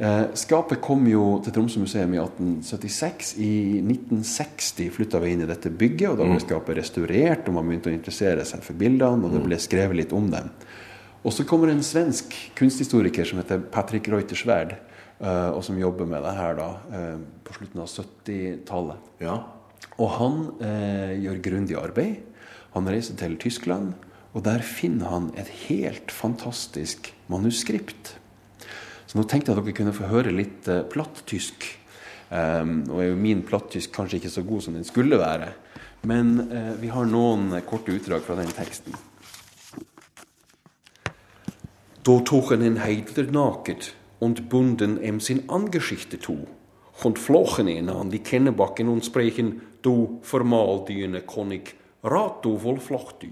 Eh, 0.00 0.26
skapet 0.38 0.80
kom 0.80 1.04
jo 1.10 1.24
til 1.44 1.52
Tromsø 1.52 1.82
museum 1.82 2.14
i 2.16 2.20
1876. 2.22 3.34
I 3.36 3.52
1960 3.82 4.88
flytta 4.94 5.20
vi 5.20 5.34
inn 5.34 5.44
i 5.44 5.48
dette 5.50 5.72
bygget, 5.72 6.12
og 6.12 6.20
da 6.20 6.28
ble 6.28 6.38
mm. 6.38 6.44
skapet 6.46 6.78
restaurert, 6.78 7.48
og 7.48 7.58
man 7.58 7.68
begynte 7.68 7.92
å 7.92 7.96
interessere 7.96 8.46
seg 8.48 8.64
for 8.64 8.80
bildene, 8.80 9.26
og 9.26 9.34
det 9.36 9.42
ble 9.44 9.60
skrevet 9.60 10.00
litt 10.00 10.14
om 10.16 10.30
dem. 10.32 10.48
Og 11.20 11.34
så 11.36 11.44
kommer 11.44 11.68
en 11.68 11.84
svensk 11.84 12.32
kunsthistoriker 12.56 13.28
som 13.28 13.42
heter 13.42 13.60
Patrick 13.74 14.08
Reutersverd, 14.08 14.72
uh, 15.20 15.52
og 15.52 15.60
som 15.66 15.76
jobber 15.76 16.08
med 16.08 16.24
det 16.24 16.32
her 16.32 16.56
da, 16.56 16.68
på 17.44 17.58
slutten 17.58 17.82
av 17.84 17.90
70-tallet. 17.92 19.10
Ja. 19.20 19.36
Og 20.00 20.14
han 20.16 20.38
eh, 20.64 21.18
gjør 21.20 21.42
grundig 21.44 21.76
arbeid. 21.76 22.20
Han 22.72 22.88
reiser 22.88 23.18
til 23.20 23.36
Tyskland, 23.40 23.92
og 24.34 24.44
der 24.46 24.62
finner 24.62 25.10
han 25.10 25.30
et 25.38 25.50
helt 25.66 26.12
fantastisk 26.14 27.10
manuskript. 27.32 28.14
Så 29.06 29.18
nå 29.18 29.24
tenkte 29.26 29.50
jeg 29.50 29.58
at 29.58 29.64
dere 29.64 29.76
kunne 29.80 29.96
få 29.96 30.10
høre 30.10 30.34
litt 30.34 30.68
uh, 30.70 30.84
platt-tysk. 30.86 31.66
Um, 32.30 32.84
og 32.86 33.00
er 33.02 33.08
jo 33.10 33.18
min 33.18 33.42
platt-tysk 33.42 33.90
kanskje 33.96 34.20
ikke 34.20 34.30
så 34.30 34.44
god 34.46 34.62
som 34.62 34.76
den 34.78 34.86
skulle 34.86 35.18
være. 35.18 35.50
Men 36.06 36.46
vi 36.80 36.88
har 36.88 37.04
noen 37.04 37.50
korte 37.68 37.92
utdrag 37.92 38.22
fra 38.24 38.38
den 38.38 38.48
teksten. 38.56 38.94
Da 42.00 42.14
tok 42.24 42.54
han 42.54 42.62
en 42.64 42.78
heidler 42.80 43.28
naket 43.28 43.90
und 44.18 44.48
bunden 44.48 44.96
em 45.04 45.20
sin 45.20 45.42
Angeschichte 45.48 46.16
to, 46.16 46.46
und 47.04 47.18
flochen 47.18 47.68
ihn 47.68 47.88
an 47.88 48.10
die 48.10 48.22
Kennebacken 48.22 48.88
und 48.88 49.04
sprechen, 49.04 49.60
du 49.82 50.20
formaldyene 50.22 51.20
konig, 51.20 51.74
rat 52.02 52.44
du 52.44 52.58
voll 52.58 52.80
flocht 52.80 53.24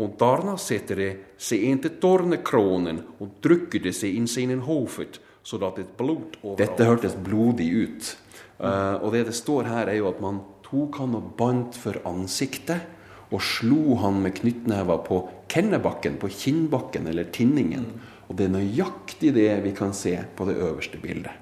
Und 0.00 0.18
darna 0.18 0.56
sätter 0.56 1.16
sig 1.36 1.62
inte 1.62 1.90
tornekronen 2.00 3.02
og 3.20 3.34
tryckte 3.44 3.92
seg 3.92 4.14
inn 4.16 4.28
sin 4.32 4.62
hovet, 4.64 5.18
så 5.44 5.60
at 5.66 5.82
et 5.82 5.90
blod 5.98 6.38
overalt 6.40 6.62
Dette 6.62 6.86
hørtes 6.88 7.18
blodig 7.20 7.66
ut. 7.68 8.08
Uh, 8.56 8.96
og 9.04 9.12
det 9.12 9.26
det 9.28 9.36
står 9.36 9.68
her, 9.68 9.92
er 9.92 10.00
jo 10.00 10.08
at 10.08 10.22
man 10.24 10.40
tok 10.64 11.02
han 11.02 11.18
og 11.20 11.34
bandt 11.36 11.76
for 11.76 12.00
ansiktet 12.08 12.80
og 13.28 13.44
slo 13.44 13.98
han 14.00 14.22
med 14.24 14.38
knyttnever 14.40 15.04
på 15.04 15.20
kennebakken, 15.52 16.16
på 16.16 16.32
kinnbakken 16.32 17.12
eller 17.12 17.28
tinningen. 17.28 17.86
Og 18.32 18.40
det 18.40 18.48
er 18.48 18.56
nøyaktig 18.56 19.36
det 19.36 19.52
vi 19.68 19.76
kan 19.76 19.92
se 19.92 20.16
på 20.36 20.48
det 20.48 20.56
øverste 20.56 20.96
bildet. 21.02 21.36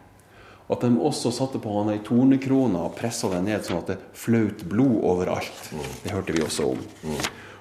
At 0.68 0.82
de 0.82 0.90
også 0.98 1.30
satte 1.32 1.62
på 1.62 1.78
han 1.78 1.94
ei 1.94 2.02
tornekrone 2.04 2.82
og 2.90 2.96
pressa 2.98 3.30
den 3.32 3.46
ned 3.48 3.62
sånn 3.64 3.84
at 3.84 3.92
det 3.94 4.02
flaut 4.18 4.66
blod 4.68 4.98
overalt. 5.06 5.68
Det 6.02 6.10
hørte 6.10 6.34
vi 6.34 6.42
også 6.44 6.74
om. 6.74 6.88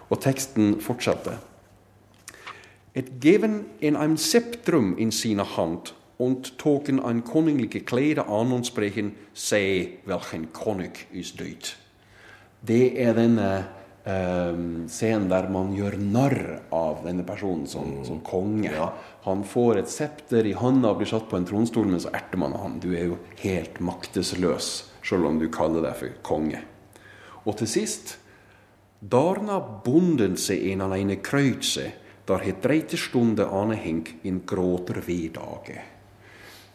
Og 0.10 0.22
teksten 0.24 0.78
fortsetter. 0.82 1.38
Et 2.96 3.10
geven 3.22 3.66
in 3.80 3.96
ein 3.96 4.18
septrum 4.18 4.96
in 4.98 5.12
sina 5.12 5.44
hand 5.58 5.94
und 6.18 6.58
token 6.58 7.00
ein 7.00 7.24
königliche 7.24 7.82
Kleider 7.82 8.28
an 8.28 8.52
und 8.52 8.66
sprechen, 8.66 9.16
sei 9.34 10.00
welchen 10.06 10.52
König 10.54 11.08
ist 11.12 11.40
døyt.» 11.40 11.78
Det 12.62 12.98
er 12.98 13.14
denne 13.14 13.68
um, 14.08 14.88
scenen 14.90 15.30
der 15.30 15.50
man 15.54 15.76
gjør 15.76 15.98
narr 16.02 16.40
av 16.74 17.04
denne 17.06 17.26
personen 17.28 17.68
som, 17.70 18.00
mm. 18.00 18.06
som 18.08 18.22
konge. 18.26 18.72
Ja. 18.72 18.92
Han 19.28 19.44
får 19.46 19.84
et 19.84 19.92
septer 19.92 20.48
i 20.48 20.56
hånda 20.58 20.94
og 20.94 21.02
blir 21.02 21.12
satt 21.12 21.28
på 21.30 21.38
en 21.38 21.48
tronstol, 21.48 21.90
men 21.92 22.02
så 22.02 22.12
erter 22.16 22.40
man 22.42 22.56
han. 22.58 22.80
Du 22.84 22.90
er 22.96 23.12
jo 23.12 23.20
helt 23.44 23.78
maktesløs, 23.84 24.72
selv 25.06 25.30
om 25.30 25.38
du 25.42 25.50
kaller 25.54 25.86
deg 25.86 26.00
for 26.00 26.18
konge. 26.28 26.64
Og 27.46 27.60
til 27.60 27.70
sist 27.72 28.18
Darna 29.00 29.60
bonden 29.60 30.38
seg 30.42 30.64
en 30.72 30.82
av 30.82 30.96
eine 30.96 31.20
der 32.28 32.42
het 32.44 32.64
dreite 32.64 32.98
stunde 32.98 33.46
aneheng 33.46 34.02
in 34.24 34.42
gråter 34.46 35.02
vedage. 35.06 35.78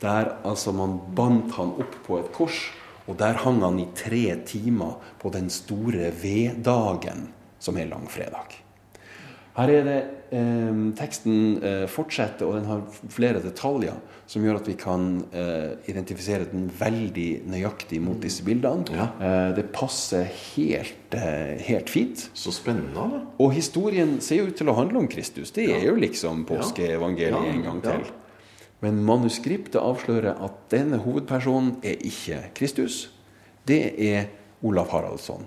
Der 0.01 0.39
altså 0.45 0.73
man 0.73 1.01
bandt 1.15 1.53
han 1.59 1.75
opp 1.83 1.99
på 2.07 2.19
et 2.19 2.31
kors 2.33 2.61
og 3.07 3.19
der 3.19 3.35
hang 3.43 3.63
han 3.63 3.81
i 3.83 3.89
tre 3.95 4.37
timer 4.47 4.95
på 5.19 5.31
den 5.35 5.51
store 5.51 6.13
veddagen, 6.23 7.27
som 7.59 7.77
er 7.77 7.91
langfredag. 7.91 8.62
Her 9.53 9.69
er 9.69 9.85
det 9.85 9.99
eh, 10.33 10.83
Teksten 10.97 11.59
eh, 11.61 11.85
fortsetter, 11.91 12.49
og 12.49 12.57
den 12.57 12.71
har 12.71 12.87
flere 13.13 13.43
detaljer 13.45 13.99
som 14.33 14.45
gjør 14.47 14.63
at 14.63 14.69
vi 14.71 14.75
kan 14.81 15.07
eh, 15.37 15.75
identifisere 15.93 16.47
den 16.49 16.69
veldig 16.79 17.29
nøyaktig 17.53 18.01
mot 18.01 18.21
disse 18.23 18.45
bildene. 18.47 18.87
Ja. 18.97 19.09
Eh, 19.21 19.51
det 19.59 19.67
passer 19.75 20.25
helt, 20.25 21.13
eh, 21.19 21.61
helt, 21.67 21.93
fint. 21.93 22.31
Så 22.33 22.55
spennende. 22.55 22.95
Da. 22.97 23.23
Og 23.43 23.53
historien 23.53 24.19
ser 24.25 24.41
jo 24.41 24.49
ut 24.49 24.57
til 24.57 24.73
å 24.73 24.77
handle 24.79 25.03
om 25.03 25.11
Kristus. 25.13 25.53
Det 25.53 25.69
er 25.75 25.85
jo 25.91 25.99
liksom 26.01 26.47
påskeevangeliet 26.49 27.37
ja. 27.37 27.53
en 27.53 27.65
gang 27.67 27.83
til. 27.85 28.13
Men 28.83 29.03
manuskriptet 29.07 29.79
avslører 29.83 30.41
at 30.43 30.63
denne 30.73 31.03
hovedpersonen 31.05 31.77
er 31.87 32.01
ikke 32.03 32.41
Kristus. 32.57 33.05
Det 33.69 33.85
er 34.01 34.33
Olav 34.65 34.89
Haraldsson. 34.95 35.45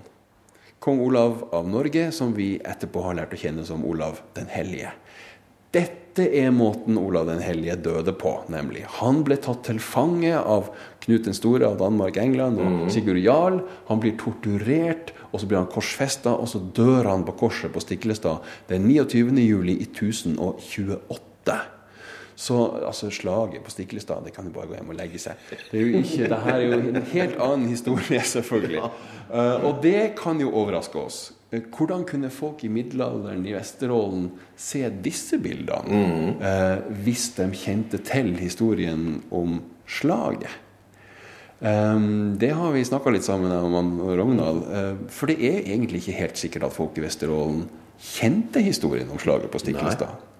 Kong 0.86 1.00
Olav 1.02 1.48
av 1.50 1.66
Norge, 1.66 2.12
som 2.14 2.30
vi 2.36 2.60
etterpå 2.62 3.00
har 3.02 3.16
lært 3.18 3.32
å 3.34 3.38
kjenne 3.40 3.64
som 3.66 3.80
Olav 3.82 4.20
den 4.36 4.46
hellige. 4.46 4.92
Dette 5.74 6.28
er 6.30 6.52
måten 6.54 6.94
Olav 7.00 7.26
den 7.26 7.42
hellige 7.42 7.74
døde 7.88 8.14
på, 8.14 8.36
nemlig. 8.54 8.84
Han 9.00 9.24
ble 9.26 9.34
tatt 9.42 9.64
til 9.66 9.80
fange 9.82 10.38
av 10.38 10.70
Knut 11.02 11.26
den 11.26 11.34
store 11.34 11.66
av 11.66 11.80
Danmark, 11.82 12.20
England 12.22 12.62
og 12.62 12.70
mhm. 12.70 12.92
Sigurd 12.94 13.18
Jarl. 13.18 13.58
Han 13.90 13.98
blir 14.02 14.14
torturert, 14.22 15.10
og 15.32 15.42
så 15.42 15.50
blir 15.50 15.58
han 15.64 15.70
korsfesta, 15.74 16.38
og 16.38 16.46
så 16.54 16.62
dør 16.62 17.10
han 17.10 17.26
på 17.26 17.34
korset 17.42 17.74
på 17.74 17.82
Stiklestad 17.82 18.46
den 18.70 18.86
29. 18.86 19.34
juli 19.42 19.80
i 19.82 19.88
1028. 19.90 21.58
Så 22.36 22.56
altså, 22.84 23.08
slaget 23.10 23.64
på 23.64 23.72
Stiklestad, 23.72 24.24
det 24.24 24.34
kan 24.36 24.44
jo 24.44 24.52
bare 24.52 24.68
gå 24.68 24.76
hjem 24.76 24.92
og 24.92 24.98
legge 24.98 25.20
seg. 25.20 25.40
Det 25.70 25.78
er 25.78 25.86
jo 25.86 26.02
ikke, 26.02 26.26
det 26.28 26.40
her 26.44 26.58
er 26.58 26.66
jo 26.66 26.80
en 26.90 27.06
helt 27.14 27.38
annen 27.40 27.70
historie, 27.72 28.20
selvfølgelig. 28.34 28.90
Uh, 29.30 29.64
og 29.64 29.80
det 29.82 30.12
kan 30.20 30.40
jo 30.42 30.52
overraske 30.52 31.00
oss. 31.00 31.20
Uh, 31.48 31.62
hvordan 31.72 32.04
kunne 32.06 32.30
folk 32.30 32.60
i 32.66 32.70
middelalderen 32.72 33.40
i 33.48 33.56
Vesterålen 33.56 34.28
se 34.52 34.84
disse 35.02 35.40
bildene 35.40 35.88
mm. 35.88 36.44
uh, 36.44 37.00
hvis 37.06 37.30
de 37.38 37.48
kjente 37.56 38.02
til 38.04 38.34
historien 38.36 39.24
om 39.32 39.62
slaget? 39.88 40.60
Um, 41.56 42.36
det 42.36 42.52
har 42.52 42.76
vi 42.76 42.84
snakka 42.84 43.16
litt 43.16 43.24
sammen 43.24 43.48
om 43.48 43.94
Rogndal. 44.12 44.60
for 45.08 45.32
det 45.32 45.40
er 45.40 45.62
egentlig 45.64 46.04
ikke 46.04 46.20
helt 46.20 46.36
sikkert 46.36 46.68
at 46.68 46.76
folk 46.76 47.00
i 47.00 47.06
Vesterålen 47.06 47.64
kjente 47.96 48.60
historien 48.60 49.08
om 49.08 49.16
slaget 49.16 49.48
på 49.48 49.64
Stiklestad. 49.64 50.35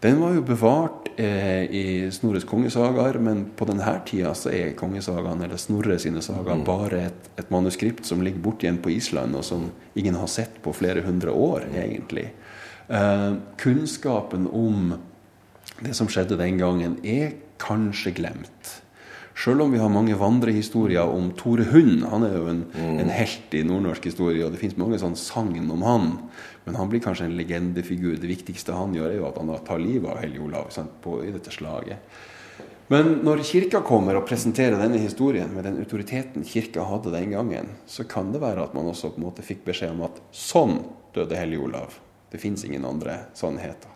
Den 0.00 0.20
var 0.20 0.32
jo 0.32 0.42
bevart 0.48 1.10
eh, 1.20 1.66
i 1.76 1.84
Snorres 2.12 2.46
kongesagaer, 2.48 3.18
men 3.20 3.42
på 3.56 3.66
denne 3.68 3.92
tida 4.08 4.32
så 4.38 4.48
er 4.48 4.72
kongesagaene, 4.78 5.44
eller 5.44 5.60
Snorre 5.60 5.98
sine 6.00 6.22
sagaer, 6.24 6.62
mm. 6.62 6.64
bare 6.64 7.02
et, 7.10 7.28
et, 7.36 7.50
manuskript 7.52 8.08
som 8.08 8.24
ligger 8.24 8.40
borte 8.40 8.64
igjen 8.64 8.80
på 8.80 8.94
Island, 8.94 9.36
og 9.36 9.44
som 9.44 9.68
ingen 10.00 10.16
har 10.16 10.30
sett 10.32 10.56
på 10.64 10.72
flere 10.76 11.04
hundre 11.04 11.34
år, 11.36 11.68
egentlig. 11.74 12.30
Eh, 12.88 13.32
kunnskapen 13.60 14.48
om 14.48 14.94
det 15.84 15.92
som 15.96 16.08
skjedde 16.08 16.40
den 16.40 16.56
gangen, 16.60 16.96
er 17.04 17.36
kanskje 17.60 18.16
glemt. 18.16 18.78
Sjøl 19.40 19.62
om 19.64 19.72
vi 19.72 19.80
har 19.80 19.92
mange 19.92 20.16
vandrehistorier 20.20 21.12
om 21.12 21.30
Tore 21.36 21.64
Hund. 21.70 22.02
Han 22.10 22.24
er 22.26 22.34
jo 22.36 22.48
en, 22.50 22.64
mm. 22.72 22.96
en 23.04 23.12
helt 23.14 23.54
i 23.56 23.62
nordnorsk 23.64 24.10
historie, 24.10 24.42
og 24.44 24.52
det 24.52 24.60
fins 24.60 24.76
mange 24.80 24.98
sånne 25.00 25.20
sagn 25.20 25.70
om 25.72 25.84
han. 25.86 26.10
Men 26.64 26.76
han 26.76 26.90
blir 26.90 27.00
kanskje 27.00 27.28
en 27.28 27.36
legendefigur. 27.38 28.18
Det 28.20 28.28
viktigste 28.30 28.76
han 28.76 28.92
gjør, 28.94 29.08
er 29.10 29.18
jo 29.20 29.28
at 29.30 29.38
han 29.40 29.54
tar 29.66 29.80
livet 29.82 30.10
av 30.12 30.20
Hellig 30.20 30.42
Olav 30.44 30.68
sant, 30.74 30.98
på, 31.04 31.20
i 31.24 31.32
dette 31.34 31.52
slaget. 31.54 32.20
Men 32.90 33.20
når 33.22 33.44
kirka 33.46 33.84
kommer 33.86 34.18
og 34.18 34.26
presenterer 34.26 34.74
denne 34.80 34.98
historien 34.98 35.52
med 35.54 35.62
den 35.68 35.78
autoriteten 35.78 36.42
kirka 36.42 36.82
hadde 36.88 37.12
den 37.14 37.30
gangen, 37.36 37.70
så 37.86 38.02
kan 38.02 38.32
det 38.34 38.42
være 38.42 38.64
at 38.66 38.74
man 38.74 38.90
også 38.90 39.12
på 39.14 39.22
en 39.22 39.28
måte 39.28 39.46
fikk 39.46 39.62
beskjed 39.68 39.94
om 39.94 40.02
at 40.08 40.18
sånn 40.34 40.80
døde 41.14 41.38
Hellig 41.38 41.60
Olav. 41.62 41.94
Det 42.30 42.42
fins 42.42 42.64
ingen 42.66 42.84
andre 42.86 43.28
sannheter. 43.38 43.94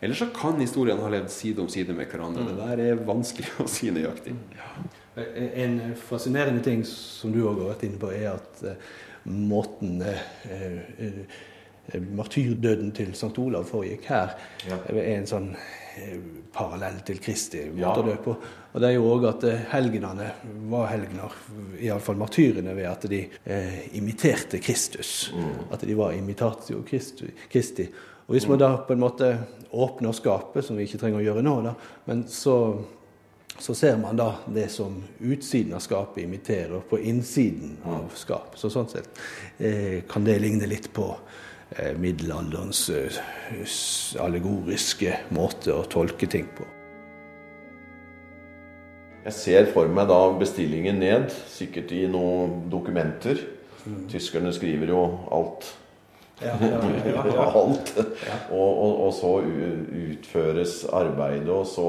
Eller 0.00 0.16
så 0.16 0.30
kan 0.32 0.56
historien 0.60 1.00
ha 1.04 1.12
levd 1.12 1.28
side 1.32 1.60
om 1.60 1.68
side 1.68 1.92
med 1.92 2.08
hverandre. 2.08 2.46
Det 2.48 2.56
der 2.56 2.82
er 2.86 3.04
vanskelig 3.04 3.52
å 3.60 3.68
si 3.68 3.92
nøyaktig. 3.92 4.32
En 5.20 5.76
fascinerende 6.00 6.64
ting 6.64 6.80
som 6.88 7.34
du 7.34 7.42
òg 7.42 7.60
har 7.60 7.74
vært 7.74 7.84
inne 7.90 8.00
på, 8.00 8.08
er 8.16 8.30
at 8.32 8.62
uh, 8.64 8.92
måten 9.28 10.00
uh, 10.00 10.22
uh, 10.48 11.40
martyrdøden 11.98 12.92
til 12.96 13.14
St. 13.14 13.32
Olav 13.42 13.66
foregikk 13.70 14.08
her, 14.10 14.34
ja. 14.68 14.78
er 14.90 15.14
en 15.16 15.28
sånn 15.28 15.52
parallell 16.52 17.00
til 17.06 17.18
Kristi 17.22 17.64
måte 17.74 18.02
å 18.02 18.06
dø 18.06 18.14
på. 18.22 18.34
Og 18.70 18.82
det 18.82 18.88
er 18.88 18.94
jo 18.96 19.08
òg 19.10 19.26
at 19.30 19.46
helgenene 19.72 20.28
var 20.70 20.90
helgener, 20.92 21.34
iallfall 21.82 22.18
martyrene, 22.20 22.74
ved 22.78 22.86
at 22.90 23.08
de 23.10 23.24
eh, 23.26 23.80
imiterte 23.98 24.60
Kristus. 24.62 25.32
Mm. 25.34 25.50
At 25.74 25.84
de 25.86 25.96
var 25.98 26.14
imitatio 26.16 26.84
Kristi. 26.86 27.88
Og 28.26 28.36
Hvis 28.36 28.46
man 28.48 28.62
da 28.62 28.76
på 28.86 28.94
en 28.94 29.02
måte 29.02 29.32
åpner 29.70 30.14
skapet, 30.14 30.64
som 30.64 30.78
vi 30.78 30.86
ikke 30.86 31.02
trenger 31.02 31.20
å 31.20 31.26
gjøre 31.26 31.44
nå, 31.46 31.58
da, 31.66 31.76
men 32.06 32.24
så 32.30 32.56
så 33.60 33.74
ser 33.76 33.98
man 34.00 34.16
da 34.16 34.38
det 34.48 34.70
som 34.72 35.02
utsiden 35.18 35.74
av 35.76 35.82
skapet 35.84 36.22
imiterer 36.24 36.80
på 36.88 36.96
innsiden 36.98 37.74
av 37.84 38.06
skapet. 38.16 38.56
Så 38.56 38.70
sånn 38.72 38.88
sett 38.88 39.18
eh, 39.58 40.00
kan 40.08 40.24
det 40.24 40.38
ligne 40.40 40.68
litt 40.70 40.88
på 40.96 41.10
eh, 41.10 41.49
middelalderens 42.00 42.82
eh, 42.90 43.20
allegoriske 44.22 45.14
måte 45.36 45.74
å 45.74 45.86
tolke 45.90 46.26
ting 46.30 46.48
på. 46.56 46.66
Jeg 49.20 49.36
ser 49.36 49.68
for 49.74 49.90
meg 49.92 50.08
da 50.08 50.18
bestillingen 50.40 50.98
ned, 51.02 51.28
sikkert 51.52 51.92
i 51.92 52.06
noen 52.08 52.64
dokumenter. 52.72 53.42
Mm. 53.84 54.06
Tyskerne 54.10 54.52
skriver 54.56 54.92
jo 54.94 55.02
alt 55.32 55.68
ja, 56.40 56.54
ja, 56.60 57.24
ja, 57.34 57.44
Alt. 57.60 57.92
Og, 58.50 58.70
og, 58.70 59.00
og, 59.06 59.10
så 59.14 59.32
utføres 59.40 60.74
arbeidet, 60.96 61.50
og 61.52 61.66
så 61.68 61.86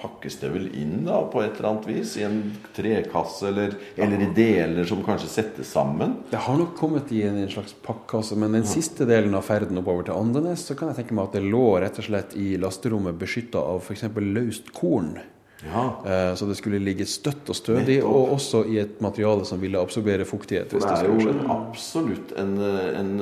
pakkes 0.00 0.36
det 0.42 0.52
vel 0.54 0.68
inn 0.76 1.06
da, 1.06 1.22
på 1.32 1.42
et 1.44 1.56
eller 1.56 1.70
annet 1.72 1.88
vis 1.88 2.16
i 2.20 2.26
en 2.26 2.40
trekasse, 2.76 3.48
eller, 3.48 3.76
eller, 3.96 4.26
i 4.26 4.30
deler 4.36 4.88
som 4.88 5.02
kanskje 5.06 5.30
settes 5.32 5.72
sammen? 5.72 6.18
Det 6.30 6.42
har 6.44 6.60
nok 6.60 6.76
kommet 6.78 7.12
i 7.16 7.24
en, 7.28 7.42
slags 7.50 7.74
pakkasse 7.84 8.36
men 8.38 8.58
den 8.58 8.68
siste 8.68 9.08
delen 9.08 9.34
av 9.38 9.46
ferden 9.48 9.80
oppover 9.80 10.08
til 10.08 10.18
Andenes, 10.18 10.66
så 10.68 10.76
kan 10.78 10.92
jeg 10.92 11.00
tenke 11.00 11.16
meg 11.16 11.30
at 11.30 11.38
det 11.38 11.46
lå 11.48 11.66
rett 11.80 12.00
og 12.02 12.10
slett 12.10 12.36
i 12.38 12.52
lasterommet 12.60 13.18
beskytta 13.20 13.62
av 13.72 13.84
f.eks. 13.84 14.08
løst 14.20 14.74
korn. 14.76 15.16
Ja. 15.64 16.02
Eh, 16.06 16.34
så 16.34 16.46
det 16.46 16.54
skulle 16.54 16.78
ligge 16.78 17.04
støtt 17.06 17.50
og 17.50 17.56
stødig, 17.56 17.98
og 18.04 18.32
også 18.36 18.62
i 18.70 18.78
et 18.80 19.00
materiale 19.04 19.44
som 19.48 19.60
ville 19.60 19.80
absorbere 19.80 20.24
fuktighet. 20.24 20.72
det 20.72 20.80
er 20.88 21.08
jo 21.08 21.34
absolutt 21.52 22.32
en, 22.40 22.54
en, 22.60 23.12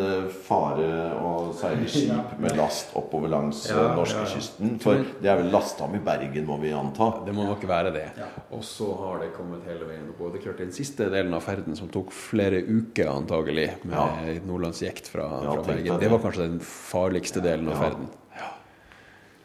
fare 0.45 0.87
å 1.19 1.33
seile 1.59 1.89
skip 1.93 2.39
med 2.39 2.57
last 2.59 2.95
oppover 2.99 3.33
langs 3.33 3.65
ja, 3.71 3.89
eh, 3.91 3.99
Ja, 3.99 4.73
For 4.83 5.03
det 5.23 5.33
er 5.33 5.43
vel 5.43 5.51
lasta 5.53 5.89
i 5.91 6.03
Bergen, 6.05 6.47
må 6.47 6.59
vi 6.63 6.73
anta? 6.77 7.11
Det 7.27 7.35
må 7.35 7.49
nok 7.49 7.65
være 7.69 7.93
det. 7.95 8.07
Og 8.55 8.63
så 8.67 8.89
har 9.03 9.23
det 9.25 9.33
kommet 9.37 9.67
hele 9.69 9.89
veien 9.89 10.09
opp. 10.13 10.23
Og 10.23 10.35
det 10.35 10.43
er 10.43 10.49
klart 10.49 10.63
den 10.63 10.75
siste 10.75 11.09
delen 11.13 11.35
av 11.37 11.45
ferden, 11.47 11.77
som 11.79 11.91
tok 11.93 12.13
flere 12.15 12.63
uker 12.63 13.11
antagelig, 13.11 13.71
med 13.89 13.99
ja. 13.99 14.39
nordlandsjekt 14.47 15.11
fra, 15.11 15.29
fra 15.43 15.63
Bergen, 15.67 15.99
det 16.01 16.11
var 16.13 16.23
kanskje 16.23 16.47
den 16.47 16.61
farligste 16.65 17.43
delen 17.45 17.71
av 17.73 17.83
ferden. 17.83 18.11
Ja. 18.39 18.53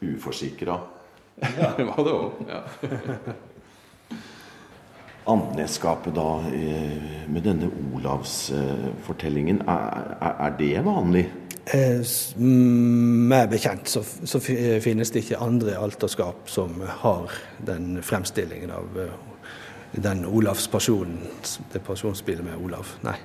Uforsikra. 0.03 0.77
Ja, 1.41 1.73
det 1.77 1.85
var 1.89 2.03
det 2.05 2.13
òg. 2.13 2.31
Ja. 2.49 2.61
Andeneskapet 5.33 6.15
da 6.15 6.27
med 7.31 7.45
denne 7.45 7.69
Olavsfortellingen, 7.95 9.61
er, 9.71 10.17
er 10.33 10.57
det 10.59 10.73
vanlig? 10.83 11.23
Eh, 11.63 12.03
meg 12.43 13.53
bekjent 13.53 13.87
så, 13.87 14.01
så, 14.03 14.41
finnes 14.83 15.13
det 15.15 15.23
ikke 15.23 15.39
andre 15.45 15.77
alterskap 15.79 16.51
som 16.51 16.81
har 17.05 17.31
den 17.63 18.01
fremstillingen 18.03 18.73
av 18.75 18.99
den 19.95 20.25
Olavspersonen, 20.25 21.21
det 21.71 21.83
pasjonsspillet 21.87 22.43
med 22.45 22.59
Olav. 22.59 22.97
Nei. 23.05 23.15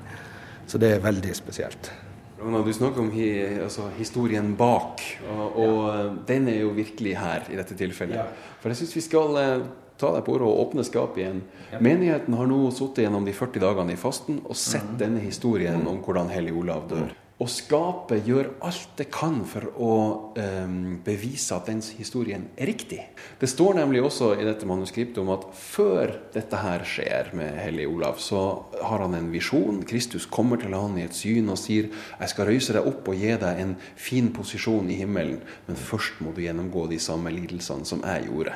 Så 0.68 0.78
det 0.78 0.92
er 0.92 1.02
veldig 1.02 1.34
spesielt. 1.34 1.90
Ragnar, 2.38 2.62
du 2.62 2.72
snakker 2.72 3.02
om 3.02 3.10
hi, 3.10 3.28
altså, 3.64 3.88
historien 3.98 4.52
bak, 4.56 5.02
og, 5.26 5.44
og 5.58 5.78
ja. 5.82 5.94
Eh, 6.04 6.10
den 6.28 6.46
er 6.52 6.60
jo 6.62 6.70
virkelig 6.76 7.16
her 7.18 7.48
i 7.50 7.58
dette 7.58 7.74
tilfellet. 7.78 8.20
Ja. 8.20 8.54
For 8.62 8.70
jeg 8.70 8.78
syns 8.78 8.94
vi 8.94 9.02
skal 9.02 9.38
uh, 9.38 9.64
ta 9.98 10.12
deg 10.14 10.22
på 10.26 10.36
ordet 10.36 10.46
og 10.46 10.60
åpne 10.68 10.84
skapet 10.86 11.24
igjen. 11.24 11.40
Ja. 11.72 11.80
Menigheten 11.82 12.36
har 12.38 12.46
nå 12.46 12.60
sittet 12.74 13.08
gjennom 13.08 13.26
de 13.26 13.34
40 13.34 13.64
dagene 13.64 13.96
i 13.96 13.98
fasten 13.98 14.38
og 14.44 14.54
sett 14.54 14.86
mm. 14.92 14.98
denne 15.00 15.24
historien 15.24 15.82
om 15.90 15.98
hvordan 16.04 16.30
Hellig 16.30 16.54
Olav 16.60 16.86
dør. 16.92 17.10
Og 17.38 17.46
skapet 17.46 18.26
gjør 18.26 18.48
alt 18.66 18.96
det 18.98 19.04
kan 19.14 19.36
for 19.46 19.68
å 19.78 19.92
eh, 20.34 20.72
bevise 21.06 21.54
at 21.54 21.68
den 21.70 21.78
historien 21.94 22.48
er 22.58 22.66
riktig. 22.66 22.98
Det 23.38 23.46
står 23.46 23.76
nemlig 23.78 24.00
også 24.02 24.32
i 24.34 24.46
dette 24.46 24.66
manuskriptet 24.66 25.20
om 25.22 25.30
at 25.36 25.46
før 25.54 26.16
dette 26.34 26.58
her 26.58 26.82
skjer 26.82 27.30
med 27.38 27.60
Hellig 27.62 27.86
Olav, 27.92 28.18
så 28.18 28.42
har 28.82 29.04
han 29.04 29.14
en 29.14 29.30
visjon. 29.30 29.84
Kristus 29.86 30.26
kommer 30.26 30.58
til 30.58 30.74
han 30.74 30.98
i 30.98 31.06
et 31.06 31.14
syn 31.14 31.54
og 31.54 31.62
sier 31.62 31.92
'Jeg 31.92 32.34
skal 32.34 32.50
røyse 32.50 32.74
deg 32.74 32.90
opp 32.90 33.06
og 33.06 33.14
gi 33.14 33.30
deg 33.38 33.62
en 33.62 33.76
fin 33.94 34.32
posisjon 34.34 34.90
i 34.90 34.98
himmelen', 34.98 35.40
men 35.68 35.76
først 35.76 36.18
må 36.20 36.34
du 36.34 36.42
gjennomgå 36.42 36.88
de 36.90 36.98
samme 36.98 37.30
lidelsene 37.30 37.86
som 37.86 38.02
jeg 38.02 38.26
gjorde. 38.26 38.54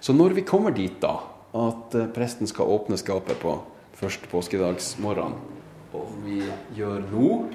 Så 0.00 0.12
når 0.12 0.36
vi 0.36 0.42
kommer 0.42 0.76
dit, 0.76 1.00
da, 1.00 1.24
at 1.54 1.94
eh, 1.94 2.12
presten 2.12 2.46
skal 2.46 2.68
åpne 2.68 3.00
skapet 3.00 3.40
på 3.40 3.62
første 3.96 4.28
påskedagsmorgen, 4.28 5.40
og 5.94 6.08
vi 6.26 6.42
gjør 6.76 7.00
nå 7.08 7.48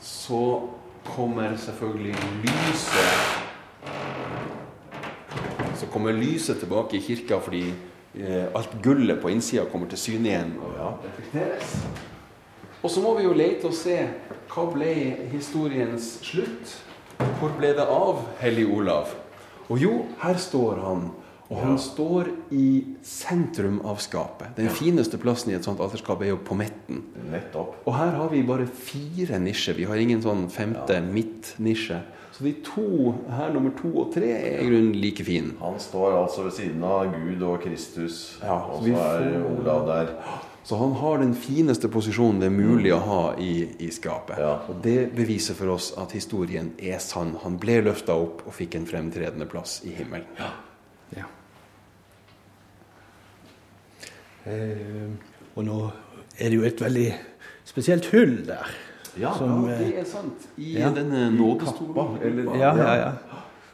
så 0.00 0.68
kommer 1.04 1.56
selvfølgelig 1.56 2.14
lyset 2.44 3.44
Så 5.78 5.86
kommer 5.86 6.12
lyset 6.12 6.58
tilbake 6.58 6.96
i 6.96 7.00
kirka 7.00 7.38
fordi 7.38 7.74
eh, 8.14 8.46
alt 8.54 8.74
gullet 8.82 9.20
på 9.22 9.28
innsida 9.30 9.64
kommer 9.70 9.88
til 9.88 9.98
syne 9.98 10.28
igjen. 10.28 10.56
Og, 10.58 10.72
ja, 10.78 11.44
og 12.82 12.90
så 12.90 13.02
må 13.02 13.14
vi 13.18 13.24
jo 13.24 13.32
lete 13.34 13.70
og 13.70 13.74
se 13.74 13.96
hva 14.48 14.64
ble 14.72 14.92
historiens 15.32 16.18
slutt? 16.22 16.74
Hvor 17.38 17.54
ble 17.58 17.72
det 17.78 17.86
av 17.86 18.24
Hellig 18.40 18.66
Olav? 18.70 19.14
Og 19.68 19.78
jo, 19.82 19.94
her 20.22 20.38
står 20.40 20.78
han 20.82 21.08
og 21.48 21.56
han 21.62 21.78
står 21.80 22.28
i 22.52 22.66
sentrum 23.04 23.78
av 23.88 24.02
skapet. 24.04 24.52
Den 24.58 24.68
fineste 24.68 25.16
plassen 25.20 25.54
i 25.54 25.56
et 25.56 25.64
sånt 25.64 25.80
alterskap 25.80 26.20
er 26.20 26.34
jo 26.34 26.42
på 26.44 26.58
midten. 26.58 27.00
Nettopp. 27.32 27.78
Og 27.88 27.96
her 27.96 28.12
har 28.18 28.28
vi 28.34 28.42
bare 28.44 28.68
fire 28.68 29.40
nisjer. 29.40 29.78
Vi 29.78 29.88
har 29.88 29.96
ingen 29.96 30.20
sånn 30.24 30.46
femte 30.52 30.98
ja. 31.00 31.04
midtnisje. 31.04 32.02
Så 32.36 32.44
de 32.44 32.52
to 32.62 33.14
her, 33.32 33.48
nummer 33.50 33.72
to 33.74 33.88
og 33.98 34.12
tre, 34.14 34.28
er 34.30 34.60
i 34.60 34.68
grunnen 34.68 34.92
like 35.00 35.24
fine. 35.26 35.56
Han 35.58 35.80
står 35.82 36.20
altså 36.20 36.44
ved 36.46 36.54
siden 36.54 36.84
av 36.86 37.08
Gud 37.10 37.40
og 37.42 37.56
Kristus, 37.64 38.20
ja, 38.44 38.60
og 38.68 38.84
så 38.84 39.08
er 39.08 39.40
Olav 39.48 39.88
der. 39.88 40.12
Så 40.68 40.76
han 40.76 40.92
har 41.00 41.18
den 41.18 41.32
fineste 41.34 41.88
posisjonen 41.88 42.42
det 42.42 42.50
er 42.50 42.54
mulig 42.54 42.92
å 42.92 43.00
ha 43.00 43.22
i, 43.40 43.64
i 43.80 43.88
skapet. 43.90 44.36
Ja. 44.38 44.52
Og 44.68 44.82
det 44.84 45.08
beviser 45.16 45.56
for 45.56 45.72
oss 45.72 45.94
at 45.98 46.12
historien 46.12 46.74
er 46.76 47.00
sann. 47.00 47.32
Han 47.42 47.56
ble 47.58 47.80
løfta 47.88 48.14
opp 48.20 48.44
og 48.44 48.54
fikk 48.54 48.76
en 48.76 48.86
fremtredende 48.86 49.48
plass 49.48 49.80
i 49.88 49.96
himmelen. 49.96 50.28
Ja. 50.36 50.52
ja. 51.16 51.26
Eh, 54.37 54.37
og 55.54 55.64
nå 55.66 55.80
er 56.38 56.52
det 56.52 56.60
jo 56.60 56.68
et 56.68 56.84
veldig 56.84 57.08
spesielt 57.68 58.06
hull 58.12 58.38
der. 58.46 58.76
Ja, 59.18 59.32
som, 59.34 59.64
ja 59.66 59.78
det 59.80 59.90
er 59.98 60.06
sant. 60.06 60.46
I 60.56 60.76
ja, 60.78 60.92
denne 60.94 61.28
nådestolen. 61.34 62.54
Ja, 62.58 62.74
ja, 62.76 62.94
ja. 62.94 63.12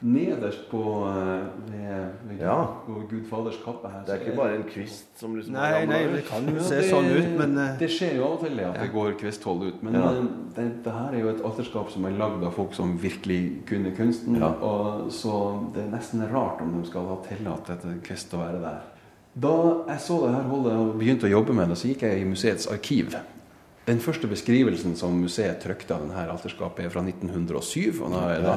Nederst 0.05 0.67
på, 0.69 0.81
eh, 1.07 1.45
ved, 1.71 2.07
ved 2.27 2.41
ja. 2.41 2.55
på 2.85 2.93
Gud 3.09 3.23
Faders 3.29 3.55
kappe 3.63 3.89
her. 3.89 4.01
Det 4.05 4.13
er 4.13 4.25
ikke 4.25 4.35
bare 4.37 4.57
en 4.57 4.65
kvist 4.69 5.15
som 5.17 5.37
liksom 5.37 5.55
Nei, 5.55 5.85
nei, 5.89 6.01
det 6.11 6.25
kan 6.27 6.45
jo 6.45 6.61
se 6.61 6.81
sånn 6.89 7.07
ut, 7.09 7.29
men 7.39 7.55
Det 7.79 7.89
skjer 7.89 8.19
jo 8.19 8.25
av 8.27 8.35
og 8.35 8.43
til 8.43 8.59
at 8.67 8.77
det 8.81 8.89
går 8.93 9.15
kvisthold 9.21 9.63
ut. 9.69 9.85
Men 9.87 9.97
ja. 9.97 10.11
det, 10.57 10.67
det, 10.85 10.93
her 10.97 11.15
er 11.15 11.23
jo 11.23 11.31
et 11.31 11.45
alterskap 11.47 11.93
som 11.93 12.05
er 12.09 12.17
lagd 12.19 12.43
av 12.43 12.53
folk 12.57 12.75
som 12.77 12.97
virkelig 13.01 13.39
kunne 13.69 13.95
kunsten. 13.97 14.41
Og, 14.43 15.07
så 15.15 15.37
det 15.73 15.85
er 15.85 15.93
nesten 15.95 16.25
rart 16.33 16.61
om 16.65 16.75
de 16.75 16.83
skal 16.89 17.07
ha 17.13 17.21
tillatt 17.29 17.71
dette 17.71 17.95
kvist 18.05 18.35
å 18.35 18.43
være 18.43 18.61
der. 18.65 18.83
Da 19.35 19.55
jeg 19.89 19.99
så 19.99 20.21
det 20.23 20.31
her 20.31 20.45
holdet 20.47 20.75
og 20.79 20.91
begynte 20.99 21.27
å 21.27 21.33
jobbe 21.33 21.55
med 21.57 21.67
det, 21.71 21.75
så 21.79 21.89
gikk 21.89 22.05
jeg 22.07 22.21
i 22.21 22.27
museets 22.27 22.69
arkiv. 22.71 23.17
Den 23.85 23.99
første 24.01 24.25
beskrivelsen 24.31 24.95
som 24.97 25.17
museet 25.21 25.59
trykte 25.61 25.93
av 25.93 26.05
denne 26.05 26.23
alterskapet, 26.33 26.87
er 26.87 26.93
fra 26.93 27.03
1907. 27.05 27.99
og 27.99 28.15
Da 28.15 28.21
er 28.31 28.45
det 28.45 28.55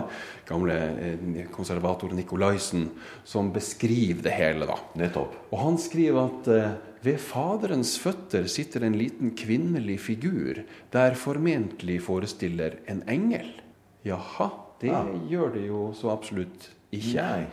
gamle 0.49 0.77
eh, 1.05 1.43
konservator 1.53 2.14
Nikolaisen 2.17 2.87
som 3.29 3.51
beskriver 3.53 4.23
det 4.25 4.37
hele. 4.38 4.71
da. 4.71 4.79
Nettopp. 5.03 5.35
Og 5.51 5.59
Han 5.67 5.77
skriver 5.83 6.23
at 6.23 6.49
eh, 6.55 6.79
ved 7.05 7.21
Faderens 7.21 7.99
føtter 8.01 8.49
sitter 8.49 8.87
en 8.87 8.97
liten 8.97 9.35
kvinnelig 9.37 9.99
figur, 10.07 10.62
der 10.95 11.19
formentlig 11.19 12.01
forestiller 12.07 12.79
en 12.88 13.03
engel. 13.11 13.51
Jaha, 14.07 14.49
det 14.81 14.95
ja. 14.95 15.05
gjør 15.29 15.55
det 15.59 15.67
jo 15.67 15.85
så 15.99 16.14
absolutt 16.14 16.71
ikke 16.88 17.18
jeg. 17.18 17.48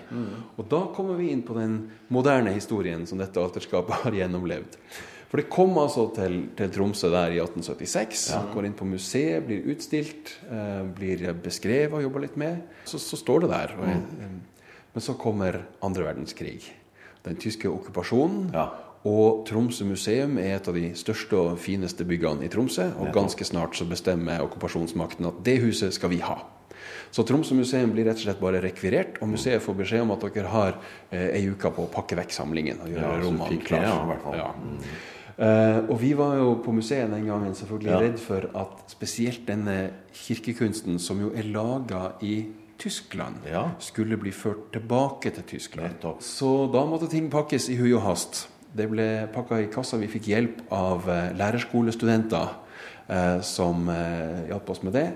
Og 0.56 0.68
da 0.72 0.86
kommer 0.96 1.18
vi 1.20 1.32
inn 1.34 1.44
på 1.44 1.58
den 1.58 1.82
moderne 2.14 2.54
historien 2.56 3.04
som 3.08 3.20
dette 3.20 3.42
alterskapet 3.42 4.00
har 4.06 4.16
gjennomlevd. 4.22 4.80
For 5.26 5.42
det 5.42 5.50
kom 5.52 5.74
altså 5.82 6.06
til, 6.16 6.38
til 6.56 6.70
Tromsø 6.72 7.10
der 7.12 7.34
i 7.34 7.42
1876. 7.42 8.30
Ja. 8.32 8.40
Går 8.54 8.70
inn 8.70 8.78
på 8.78 8.88
museet, 8.88 9.44
blir 9.44 9.66
utstilt, 9.74 10.32
eh, 10.48 10.86
blir 10.96 11.26
beskrevet 11.44 11.98
og 11.98 12.06
jobba 12.06 12.24
litt 12.24 12.38
med. 12.40 12.62
Så, 12.88 13.02
så, 13.04 13.20
står 13.20 13.44
det 13.44 13.52
der. 13.52 13.76
Og, 13.76 13.90
mm. 13.90 14.24
Eh, 14.24 14.80
men 14.96 15.04
så 15.04 15.18
kommer 15.20 15.60
andre 15.84 16.08
verdenskrig. 16.08 16.70
Den 17.26 17.36
tyske 17.42 17.68
okkupasjonen. 17.68 18.54
Ja. 18.56 18.70
Og 19.06 19.44
Tromsø 19.50 19.86
museum 19.86 20.40
er 20.42 20.56
et 20.56 20.70
av 20.72 20.78
de 20.78 20.88
største 20.98 21.38
og 21.38 21.60
fineste 21.62 22.08
byggene 22.08 22.48
i 22.48 22.54
Tromsø. 22.54 22.88
Og 23.02 23.12
ganske 23.14 23.46
snart 23.46 23.76
så 23.76 23.86
bestemmer 23.90 24.46
okkupasjonsmakten 24.46 25.28
at 25.30 25.44
det 25.46 25.60
huset 25.66 25.94
skal 25.98 26.16
vi 26.16 26.24
ha. 26.24 26.40
Så 27.12 27.26
Tromsø 27.28 27.58
museum 27.58 27.92
blir 27.96 28.08
rett 28.10 28.20
og 28.20 28.28
slett 28.28 28.42
bare 28.44 28.62
rekvirert, 28.64 29.20
og 29.22 29.32
museet 29.32 29.64
får 29.64 29.80
beskjed 29.82 30.06
om 30.06 30.16
at 30.16 30.26
dere 30.36 30.54
har 30.54 30.78
eh, 31.10 31.36
ei 31.40 31.44
uke 31.50 31.72
på 31.74 31.88
å 31.88 31.92
pakke 31.92 32.18
vekk 32.20 32.34
samlingen. 32.36 32.82
og 32.84 32.94
gjøre 32.94 33.12
ja, 33.12 33.20
rommene 33.24 33.62
klare. 33.64 33.92
Ja, 33.92 34.00
i 34.02 34.10
hvert 34.14 34.26
fall. 34.26 34.40
Ja. 34.42 34.50
Mm. 34.56 35.14
Uh, 35.36 35.90
og 35.92 35.98
vi 36.00 36.14
var 36.16 36.38
jo 36.40 36.52
på 36.64 36.72
museet 36.72 37.10
den 37.12 37.26
gangen 37.28 37.56
selvfølgelig 37.58 37.92
ja. 37.92 37.98
redd 38.06 38.22
for 38.24 38.46
at 38.56 38.86
spesielt 38.88 39.44
denne 39.50 39.90
kirkekunsten, 40.16 40.96
som 41.00 41.20
jo 41.20 41.34
er 41.36 41.50
laga 41.52 42.14
i 42.24 42.46
Tyskland, 42.80 43.44
Ja. 43.48 43.70
skulle 43.80 44.18
bli 44.18 44.32
ført 44.32 44.72
tilbake 44.72 45.32
til 45.36 45.44
Tyskland. 45.44 45.90
Nettopp. 45.90 46.22
Så 46.22 46.72
da 46.72 46.86
måtte 46.86 47.10
ting 47.12 47.30
pakkes 47.32 47.70
i 47.70 47.76
hui 47.76 47.94
og 47.94 48.02
hast. 48.02 48.48
Det 48.76 48.90
ble 48.92 49.28
pakka 49.34 49.60
i 49.60 49.68
kassa. 49.72 49.98
Vi 49.98 50.08
fikk 50.08 50.28
hjelp 50.28 50.62
av 50.72 51.08
uh, 51.08 51.32
lærerskolestudenter 51.36 52.50
uh, 53.10 53.42
som 53.42 53.90
eh, 53.90 54.48
hjalp 54.50 54.70
oss 54.70 54.84
med 54.84 54.94
det. 54.94 55.08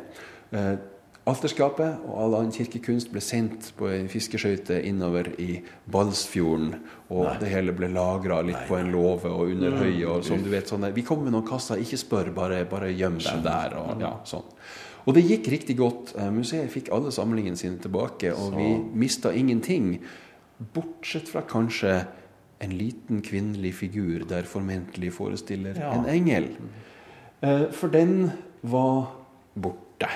Alterskapet 1.30 2.06
og 2.08 2.16
all 2.24 2.36
annen 2.40 2.54
kirkekunst 2.56 3.12
ble 3.14 3.22
sendt 3.22 3.68
på 3.78 3.90
ei 3.92 4.06
fiskeskøyte 4.10 4.80
innover 4.88 5.28
i 5.42 5.60
Balsfjorden. 5.92 6.72
Og 7.14 7.28
det 7.42 7.52
hele 7.52 7.74
ble 7.76 7.90
lagra 7.94 8.40
litt 8.46 8.64
på 8.70 8.78
en 8.80 8.90
låve 8.94 9.30
og 9.30 9.52
under 9.54 9.76
høyet. 9.78 10.06
Og 10.10 10.24
som 10.26 10.42
du 10.42 10.50
vet, 10.50 10.70
sånne, 10.72 10.90
vi 10.96 11.04
kommer 11.06 11.28
med 11.28 11.36
noen 11.38 11.48
kasser, 11.48 11.82
ikke 11.84 12.00
spør, 12.02 12.32
bare, 12.36 12.64
bare 12.70 12.90
gjem 12.96 13.20
dem 13.22 13.44
der. 13.46 13.76
Og, 13.82 14.02
ja, 14.02 14.14
sånn. 14.30 14.48
og 15.06 15.18
det 15.18 15.26
gikk 15.28 15.52
riktig 15.54 15.76
godt. 15.80 16.16
Eh, 16.18 16.32
Museet 16.34 16.72
fikk 16.74 16.90
alle 16.96 17.14
samlingene 17.14 17.60
sine 17.60 17.78
tilbake, 17.84 18.34
og 18.34 18.56
vi 18.58 18.70
mista 19.06 19.34
ingenting. 19.36 20.00
Bortsett 20.74 21.30
fra 21.32 21.44
kanskje 21.48 21.94
en 22.60 22.74
liten 22.76 23.22
kvinnelig 23.24 23.76
figur 23.84 24.26
der 24.28 24.50
formentlig 24.50 25.14
forestiller 25.16 25.78
en 25.94 26.10
engel. 26.12 26.50
Eh, 27.44 27.70
For 27.72 27.88
den 27.94 28.32
var 28.64 29.14
borte. 29.56 30.10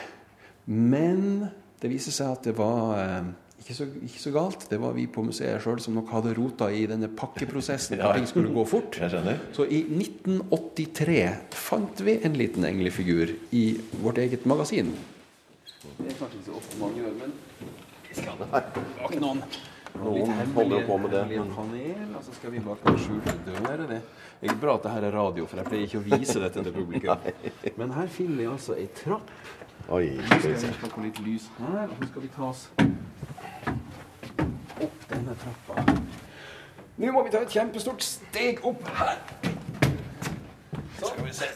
Men 0.66 1.48
det 1.82 1.92
viser 1.92 2.16
seg 2.16 2.38
at 2.38 2.46
det 2.48 2.54
var 2.56 2.94
eh, 3.02 3.32
ikke 3.64 3.76
så, 3.76 3.88
ikke 4.08 4.22
så 4.22 4.34
galt. 4.36 4.66
Det 4.72 4.80
var 4.82 4.96
vi 4.96 5.06
på 5.12 5.24
museet 5.26 5.64
sjøl 5.64 5.82
som 5.84 5.98
nok 5.98 6.12
hadde 6.16 6.36
rota 6.38 6.70
i 6.72 6.86
denne 6.90 7.10
pakkeprosessen. 7.12 7.98
Ja. 8.02 8.14
ting 8.16 8.28
skulle 8.30 8.54
gå 8.54 8.64
fort. 8.68 8.98
Jeg. 9.00 9.38
Så 9.56 9.68
i 9.68 9.84
1983 9.88 11.20
fant 11.56 12.04
vi 12.04 12.18
en 12.24 12.40
liten 12.40 12.68
englefigur 12.68 13.36
i 13.56 13.66
vårt 14.04 14.24
eget 14.24 14.48
magasin. 14.50 14.94
Det 15.84 16.10
er 16.10 16.18
kanskje 16.18 16.40
ikke 16.40 16.48
så 16.48 16.58
ofte 16.58 16.80
man 16.80 16.98
gjør, 16.98 17.14
men 17.20 17.38
vi 18.10 18.20
skal 18.20 18.44
ikke 18.48 19.22
noen. 19.24 19.46
Noen 19.94 20.32
holder 20.56 20.86
på 20.88 20.96
med 20.98 21.12
det, 21.14 21.24
men- 21.30 21.52
panel, 21.54 22.16
og 22.18 22.24
så 22.26 22.34
skal 22.34 22.52
vi 22.56 22.62
bak 22.66 22.80
den 22.88 22.96
skjulte 22.98 23.36
døra. 23.46 23.76
Det 23.92 24.02
det 24.44 24.50
er 24.52 24.58
bra 24.60 24.74
at 24.76 24.84
det 24.84 24.92
her 24.92 25.06
er 25.08 25.14
radio, 25.16 25.46
for 25.48 25.60
jeg 25.62 25.68
pleier 25.70 25.86
ikke 25.88 26.00
å 26.02 26.18
vise 26.20 26.40
det 26.42 26.50
til 26.52 26.66
publikum. 26.76 27.28
Men 27.80 27.94
her 27.96 28.10
finner 28.12 28.42
vi 28.42 28.48
altså 28.52 28.76
ei 28.76 28.90
trapp. 28.98 29.30
Oi, 29.90 30.20
skal 30.26 30.54
vi 30.54 30.60
se. 30.60 30.68
litt 31.04 31.20
lys 31.20 31.50
her, 31.60 31.88
og 31.88 31.96
så 32.00 32.08
skal 32.08 32.22
vi 32.22 32.30
ta 32.32 32.44
oss 32.48 32.62
opp 34.84 35.02
denne 35.10 35.36
trappa. 35.42 35.84
Nå 36.98 37.12
må 37.12 37.24
vi 37.26 37.34
ta 37.34 37.42
et 37.44 37.52
kjempestort 37.52 38.06
steg 38.06 38.64
opp 38.64 38.88
her. 38.96 39.20
Så 41.00 41.10
skal 41.10 41.26
vi 41.26 41.34
se. 41.36 41.50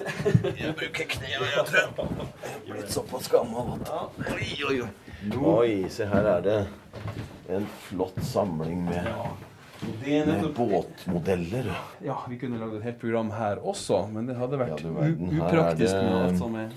Jeg 0.59 0.75
bruker 0.75 1.09
knærne, 1.15 1.49
jeg 1.55 1.65
tror. 1.71 2.11
Jeg 2.43 2.73
er 2.73 2.73
blitt 2.73 2.91
såpass 2.91 3.29
gammel 3.31 3.77
at 3.77 3.93
Oi, 4.33 4.49
oi, 4.69 4.81
oi. 4.81 4.91
Oi, 5.37 5.89
se 5.89 6.05
her 6.11 6.31
er 6.35 6.41
det 6.43 6.59
en 7.49 7.67
flott 7.87 8.19
samling 8.27 8.83
med, 8.89 9.07
med 10.05 10.53
båtmodeller. 10.55 11.71
Ja, 12.05 12.17
vi 12.29 12.37
kunne 12.41 12.57
lagd 12.59 12.75
et 12.79 12.83
helt 12.87 12.99
program 13.01 13.29
her 13.31 13.59
også, 13.61 13.99
men 14.11 14.25
det 14.29 14.35
hadde 14.37 14.57
vært 14.59 14.81
Ja, 14.81 14.89
upraktisk 15.45 15.93
det- 15.93 16.03
med 16.03 16.13
alt 16.23 16.37
som 16.37 16.55
er 16.55 16.69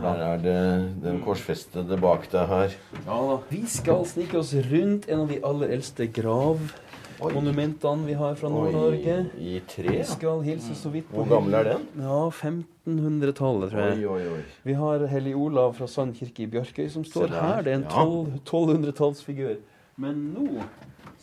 Her 0.00 0.20
er 0.34 0.38
det 0.38 1.02
den 1.02 1.20
korsfestede 1.22 2.00
bak 2.00 2.30
deg 2.30 2.46
her. 2.48 2.70
Ja 3.06 3.20
da. 3.28 3.38
Vi 3.50 3.66
skal 3.66 4.04
snike 4.04 4.34
oss 4.38 4.54
rundt 4.54 5.08
en 5.08 5.20
av 5.20 5.28
de 5.28 5.40
aller 5.42 5.68
eldste 5.68 6.06
gravmonumentene 6.12 8.06
vi 8.06 8.12
har 8.14 8.34
fra 8.34 8.48
Nord-Norge. 8.48 9.30
I 9.38 9.60
tre? 9.68 9.88
Vi 9.98 10.02
skal 10.04 10.42
hilse 10.42 10.74
så 10.74 10.90
vidt 10.90 11.10
på 11.10 11.16
Hvor 11.24 11.28
gammel 11.28 11.54
er 11.54 11.64
den? 11.64 11.86
Ja, 11.98 12.30
1500-tallet, 12.30 13.70
tror 13.70 13.80
jeg. 13.80 13.98
Oi, 14.08 14.16
oi, 14.22 14.28
oi. 14.36 14.42
Vi 14.64 14.72
har 14.74 15.06
Hellig 15.06 15.34
Olav 15.36 15.74
fra 15.76 15.86
Sand 15.86 16.14
kirke 16.16 16.40
i 16.40 16.46
Bjørkøy 16.46 16.88
som 16.90 17.04
står 17.04 17.28
her. 17.28 17.62
Det 17.62 17.72
er 17.72 17.76
en 17.76 17.82
ja. 17.82 17.88
12 17.90 18.40
1200-tallsfigur. 18.44 19.56
Men 19.98 20.34
nå 20.34 20.62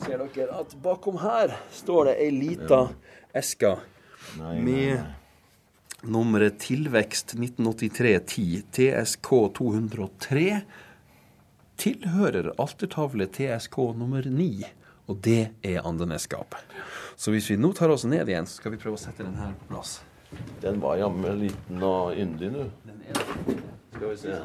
ser 0.02 0.24
dere 0.34 0.60
at 0.62 0.74
bakom 0.82 1.18
her 1.22 1.54
står 1.72 2.10
det 2.10 2.14
ei 2.24 2.30
lita 2.34 2.80
eske 3.36 3.76
med 4.38 5.02
nummeret 6.04 6.58
Tilvekst 6.60 7.34
1983-10 7.34 8.62
TSK 8.74 9.30
203. 9.58 10.48
Tilhører 11.76 12.52
altertavle 12.60 13.26
TSK 13.26 13.78
nummer 13.98 14.22
9. 14.22 14.48
Og 15.06 15.20
det 15.20 15.50
er 15.62 15.84
Andenesskapet. 15.84 16.60
Så 17.16 17.32
hvis 17.34 17.50
vi 17.50 17.58
nå 17.60 17.72
tar 17.76 17.92
oss 17.92 18.06
ned 18.08 18.28
igjen, 18.28 18.48
så 18.48 18.60
skal 18.60 18.72
vi 18.72 18.80
prøve 18.80 18.96
å 18.96 19.02
sette 19.02 19.24
den 19.24 19.36
her 19.36 19.52
på 19.60 19.74
plass. 19.74 19.98
Den 20.62 20.80
var 20.82 20.96
jammen 20.98 21.44
liten 21.44 21.84
og 21.84 22.16
yndig, 22.18 22.50
nå. 22.54 22.68
Skal 23.94 24.10
vi 24.10 24.16
se. 24.16 24.36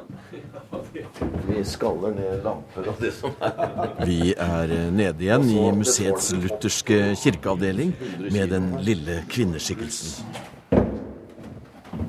Vi 1.48 1.64
skaller 1.66 2.14
ned 2.14 2.44
lamper 2.46 2.90
og 2.92 3.00
det 3.02 3.10
som 3.18 3.34
er. 3.42 3.96
Vi 4.06 4.34
er 4.38 4.74
eh, 4.76 4.92
nede 4.94 5.26
igjen 5.26 5.48
i 5.50 5.64
museets 5.74 6.30
lutherske 6.38 7.16
kirkeavdeling 7.18 7.96
med 8.30 8.54
den 8.54 8.70
lille 8.86 9.24
kvinneskikkelsen. 9.32 10.22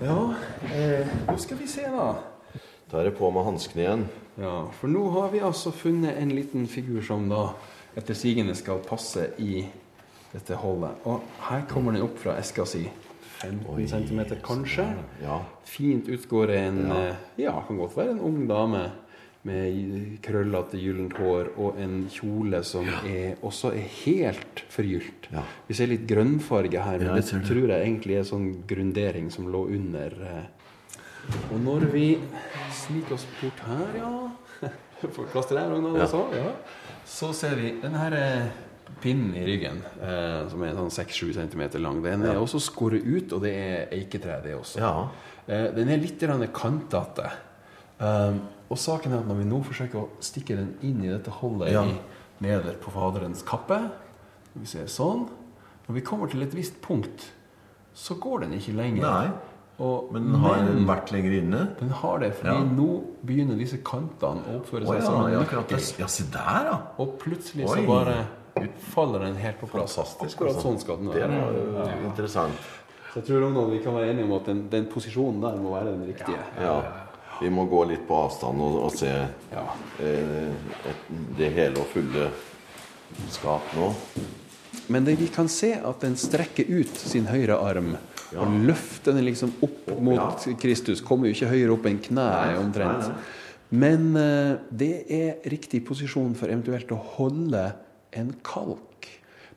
Ja, 0.05 0.19
eh, 0.69 1.09
nå 1.31 1.39
skal 1.41 1.63
vi 1.63 1.69
se, 1.71 1.89
da. 1.89 2.13
Da 2.93 3.01
er 3.01 3.09
det 3.09 3.17
på 3.17 3.33
med 3.33 3.49
hanskene 3.49 3.87
igjen. 3.87 4.07
Ja, 4.41 4.55
For 4.77 4.93
nå 4.93 5.09
har 5.17 5.33
vi 5.33 5.41
altså 5.45 5.73
funnet 5.73 6.21
en 6.21 6.37
liten 6.37 6.69
figur 6.69 7.01
som 7.07 7.29
da 7.33 7.55
etter 7.97 8.17
sigende 8.17 8.53
skal 8.59 8.85
passe 8.85 9.31
i 9.41 9.65
dette 10.35 10.61
holdet. 10.61 11.01
Og 11.09 11.25
her 11.49 11.65
kommer 11.73 11.97
den 11.97 12.05
opp 12.05 12.21
fra 12.21 12.37
eska 12.41 12.69
si. 12.69 12.85
15 13.43 13.89
cm 13.89 14.21
kanskje. 14.45 14.85
Ja. 15.23 15.39
Fint 15.65 16.09
utgår 16.09 16.51
en 16.57 16.81
Ja, 17.41 17.61
kan 17.67 17.79
godt 17.81 17.97
være 17.97 18.11
en 18.17 18.21
ung 18.21 18.47
dame 18.49 18.91
med 19.43 20.19
krøllete 20.21 20.77
gyllent 20.77 21.15
hår 21.17 21.49
og 21.57 21.79
en 21.81 22.03
kjole 22.13 22.59
som 22.63 22.85
er, 23.09 23.39
også 23.43 23.71
er 23.73 23.87
helt 24.05 24.61
forgylt. 24.69 25.31
Ja. 25.33 25.41
Vi 25.69 25.75
ser 25.79 25.89
litt 25.89 26.05
grønnfarge 26.11 26.83
her, 26.85 26.99
men 26.99 27.07
Ja, 27.07 27.15
det 27.17 27.25
det. 27.33 27.47
tror 27.49 27.69
jeg 27.73 27.81
egentlig 27.87 28.19
er 28.19 28.23
sånn 28.29 28.51
grundering 28.69 29.31
som 29.33 29.47
lå 29.49 29.65
under. 29.73 30.13
eh. 30.21 30.45
Og 31.55 31.61
når 31.61 31.89
vi 31.93 32.19
sniker 32.73 33.15
oss 33.15 33.27
bort 33.41 33.61
her, 33.67 33.97
ja 33.97 34.13
Får 35.01 35.31
plass 35.33 35.47
til 35.49 35.57
deg, 35.57 35.71
Ragnar, 35.73 35.97
Ja. 35.97 36.05
også, 36.05 36.37
ja. 36.37 36.53
Så 37.07 37.33
ser 37.33 37.55
vi 37.57 37.71
den 37.81 37.95
her 37.97 38.13
pinnen 39.01 39.35
i 39.37 39.45
ryggen, 39.47 39.83
eh, 40.03 40.49
som 40.51 40.63
er 40.63 40.75
sånn 40.77 40.93
6-7 40.93 41.33
cm 41.37 41.63
lang. 41.81 42.03
Den 42.05 42.25
er 42.29 42.41
også 42.41 42.61
skåret 42.63 43.05
ut, 43.07 43.33
og 43.33 43.43
det 43.43 43.53
er 43.55 43.95
eiketre, 43.97 44.43
det 44.45 44.55
også. 44.59 44.81
Ja. 44.83 45.09
Eh, 45.47 45.71
den 45.75 45.89
er 45.89 46.03
litt 46.03 46.21
kantete. 46.53 47.31
Um, 48.01 48.41
og 48.73 48.79
saken 48.81 49.13
er 49.13 49.21
at 49.21 49.27
når 49.29 49.43
vi 49.43 49.49
nå 49.51 49.59
forsøker 49.67 49.99
å 50.01 50.09
stikke 50.25 50.57
den 50.57 50.71
inn 50.81 51.03
i 51.05 51.11
dette 51.11 51.31
hullet 51.41 51.69
Ja. 51.75 51.83
neder 52.41 52.79
på 52.81 52.91
Faderens 52.95 53.43
kappe 53.45 53.91
vi 54.55 54.65
ser 54.65 54.87
sånn 54.87 55.29
Når 55.87 55.95
vi 55.95 56.01
kommer 56.01 56.31
til 56.31 56.43
et 56.43 56.55
visst 56.55 56.81
punkt, 56.81 57.27
så 57.93 58.15
går 58.15 58.45
den 58.45 58.53
ikke 58.53 58.73
lenger. 58.77 59.03
Nei. 59.03 59.31
Og, 59.81 60.11
Men 60.13 60.35
har 60.43 60.57
den 60.67 60.83
vært 60.89 61.11
lenger 61.15 61.33
inne? 61.39 61.61
den 61.79 61.89
har 62.03 62.19
det, 62.21 62.35
fordi 62.37 62.53
Ja. 62.53 62.65
nå 62.65 62.89
begynner 63.25 63.57
disse 63.59 63.79
kantene 63.83 64.43
å 64.45 64.59
oppføre 64.61 64.85
seg 64.87 64.99
ja, 64.99 65.05
som 65.07 65.25
en 65.25 65.33
nøkkel. 65.39 65.99
Ja, 66.03 66.07
se 66.07 66.25
der, 66.31 66.65
ja. 66.69 66.75
Og 66.99 67.15
plutselig 67.23 67.65
Oi. 67.69 67.79
så 67.79 67.87
bare 67.89 68.17
faller 68.93 69.21
den 69.25 69.37
helt 69.41 69.59
på 69.61 69.67
plass. 69.71 69.95
Fantastisk. 69.97 70.37
Akkurat 70.37 70.55
altså. 70.57 70.67
sånn 70.69 70.81
skal 70.83 70.97
den 71.01 71.11
Det 71.15 71.23
være. 71.23 71.41
var 71.73 71.95
jo 71.97 72.09
interessant. 72.11 72.53
Så 73.13 73.15
jeg 73.21 73.25
tror 73.27 73.41
Ronald, 73.47 73.71
vi 73.73 73.79
kan 73.83 73.95
være 73.95 74.11
enige 74.13 74.25
om 74.25 74.33
at 74.37 74.45
den, 74.47 74.69
den 74.71 74.85
posisjonen 74.87 75.41
der 75.41 75.57
må 75.57 75.73
være 75.75 75.95
den 75.97 76.05
riktige. 76.13 76.45
Ja. 76.61 76.83
Vi 77.41 77.49
må 77.49 77.65
gå 77.71 77.81
litt 77.89 78.05
på 78.07 78.15
avstand 78.27 78.61
og, 78.61 78.83
og 78.85 78.93
se 78.93 79.09
Ja. 79.51 79.65
eh, 79.99 80.53
et, 80.91 81.09
det 81.39 81.53
hele 81.57 81.79
og 81.81 81.87
fulle 81.95 82.29
skap 83.31 83.63
nå. 83.77 83.95
Men 84.89 85.05
det, 85.07 85.17
vi 85.19 85.27
kan 85.29 85.49
se 85.49 85.73
at 85.75 86.01
den 86.05 86.17
strekker 86.17 86.69
ut 86.69 86.97
sin 86.99 87.27
høyre 87.27 87.57
arm 87.59 87.97
Ja. 88.31 88.45
og 88.45 88.53
løfte 88.69 89.11
den 89.17 89.25
liksom 89.27 89.51
opp 89.65 89.89
mot 89.99 90.45
Kristus. 90.63 91.01
Kommer 91.03 91.27
jo 91.27 91.35
ikke 91.35 91.51
høyere 91.51 91.75
opp 91.75 91.87
enn 91.91 91.99
kneet 92.03 92.59
omtrent. 92.61 93.09
nei, 93.09 93.17
nei. 93.17 93.39
Men 93.71 94.17
uh, 94.19 94.59
det 94.71 95.05
er 95.15 95.37
riktig 95.51 95.87
posisjon 95.87 96.35
for 96.39 96.49
eventuelt 96.51 96.91
å 96.91 96.97
holde 97.17 97.73
en 98.19 98.35
kalk. 98.47 98.87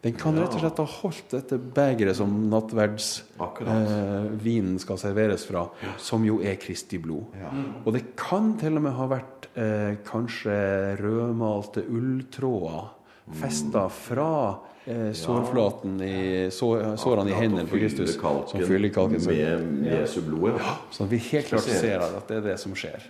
Den 0.03 0.13
kan 0.19 0.35
rett 0.35 0.53
og 0.57 0.59
slett 0.59 0.79
ha 0.81 0.85
holdt 0.99 1.29
dette 1.31 1.57
begeret 1.57 2.15
som 2.17 2.49
nattverdsvinen 2.51 4.79
skal 4.83 4.97
serveres 4.99 5.45
fra, 5.47 5.63
som 5.95 6.25
jo 6.27 6.41
er 6.43 6.59
Kristi 6.59 6.97
blod. 6.99 7.23
Og 7.85 7.93
det 7.95 8.03
kan 8.19 8.57
til 8.59 8.75
og 8.77 8.83
med 8.83 8.93
ha 8.97 9.05
vært 9.15 9.47
uh, 9.55 9.93
kanskje 10.05 10.55
rødmalte 10.99 11.81
ulltråder 11.87 12.83
festa 13.31 13.89
fra 13.89 14.55
eh, 14.85 15.11
sårflaten 15.15 16.01
i 16.01 16.49
så, 16.51 16.95
sårene 16.99 17.31
i 17.31 17.33
hendene 17.37 17.65
på 17.69 17.77
Kristus. 17.79 18.17
Som 18.19 18.61
fyller 18.67 18.89
kalken. 18.89 19.23
Med 19.25 19.87
Jesu 19.93 20.21
blod, 20.21 20.49
ja. 20.59 20.73
så 20.91 21.05
vi 21.07 21.17
helt 21.17 21.47
klart 21.47 21.61
ser 21.69 22.03
at 22.03 22.27
det 22.27 22.41
er 22.41 22.41
det 22.49 22.57
som 22.59 22.75
skjer. 22.75 23.05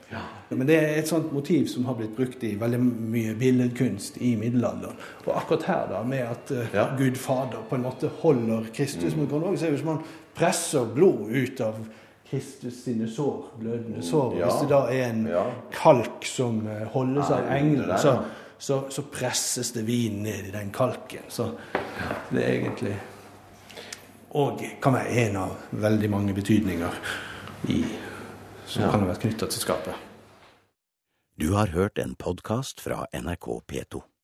Men 0.54 0.68
det 0.70 0.78
er 0.78 1.00
et 1.02 1.10
sånt 1.10 1.34
motiv 1.34 1.66
som 1.72 1.86
har 1.90 1.98
blitt 1.98 2.14
brukt 2.18 2.44
i 2.46 2.54
veldig 2.62 2.80
mye 2.84 3.34
billedkunst 3.40 4.22
i 4.22 4.36
middelalderen. 4.38 5.00
Og 5.26 5.34
akkurat 5.38 5.64
her, 5.72 5.84
da, 5.96 6.04
med 6.06 6.28
at 6.30 6.54
eh, 6.54 6.70
Ja. 6.78 6.88
Gud 6.98 7.18
Fader 7.18 7.66
på 7.70 7.76
en 7.80 7.88
måte 7.90 8.10
holder 8.22 8.70
Kristus 8.74 9.16
mot 9.18 9.30
grunnlaget, 9.30 9.60
så 9.60 9.66
er 9.68 9.72
det 9.72 9.82
som 9.82 9.96
om 9.96 9.98
han 9.98 10.06
presser 10.38 10.86
blod 10.94 11.30
ut 11.34 11.62
av 11.62 11.82
Kristus 12.30 12.80
sine 12.86 13.06
sår, 13.10 13.44
blødende 13.60 14.02
sår. 14.06 14.38
Ja. 14.40 14.46
Hvis 14.48 14.62
det 14.64 14.70
da 14.72 14.80
er 14.90 15.10
en 15.10 15.28
Ja. 15.30 15.44
kalk 15.74 16.26
som 16.26 16.64
eh, 16.68 16.88
holdes 16.94 17.30
av 17.34 17.50
engelen, 17.50 17.98
så, 17.98 18.08
ja. 18.08 18.24
Så, 18.64 18.78
så 18.90 19.02
presses 19.12 19.72
det 19.76 19.82
vin 19.84 20.22
ned 20.24 20.46
i 20.48 20.52
den 20.54 20.70
kalken. 20.72 21.26
Så 21.28 21.50
det 22.32 22.44
er 22.44 22.54
egentlig 22.62 22.94
Og 24.34 24.64
kan 24.82 24.96
være 24.96 25.10
en 25.28 25.36
av 25.38 25.52
veldig 25.84 26.08
mange 26.10 26.34
betydninger 26.34 26.96
i, 27.70 27.84
som 28.66 28.82
Ja. 28.84 28.90
kan 28.90 29.04
ha 29.04 29.10
vært 29.12 29.22
knytta 29.22 29.46
til 29.52 29.62
skapet. 29.62 29.94
Du 31.38 31.52
har 31.54 31.68
hørt 31.68 32.00
en 32.00 32.16
podkast 32.16 32.82
fra 32.82 33.06
NRK 33.14 33.62
P2. 33.68 34.02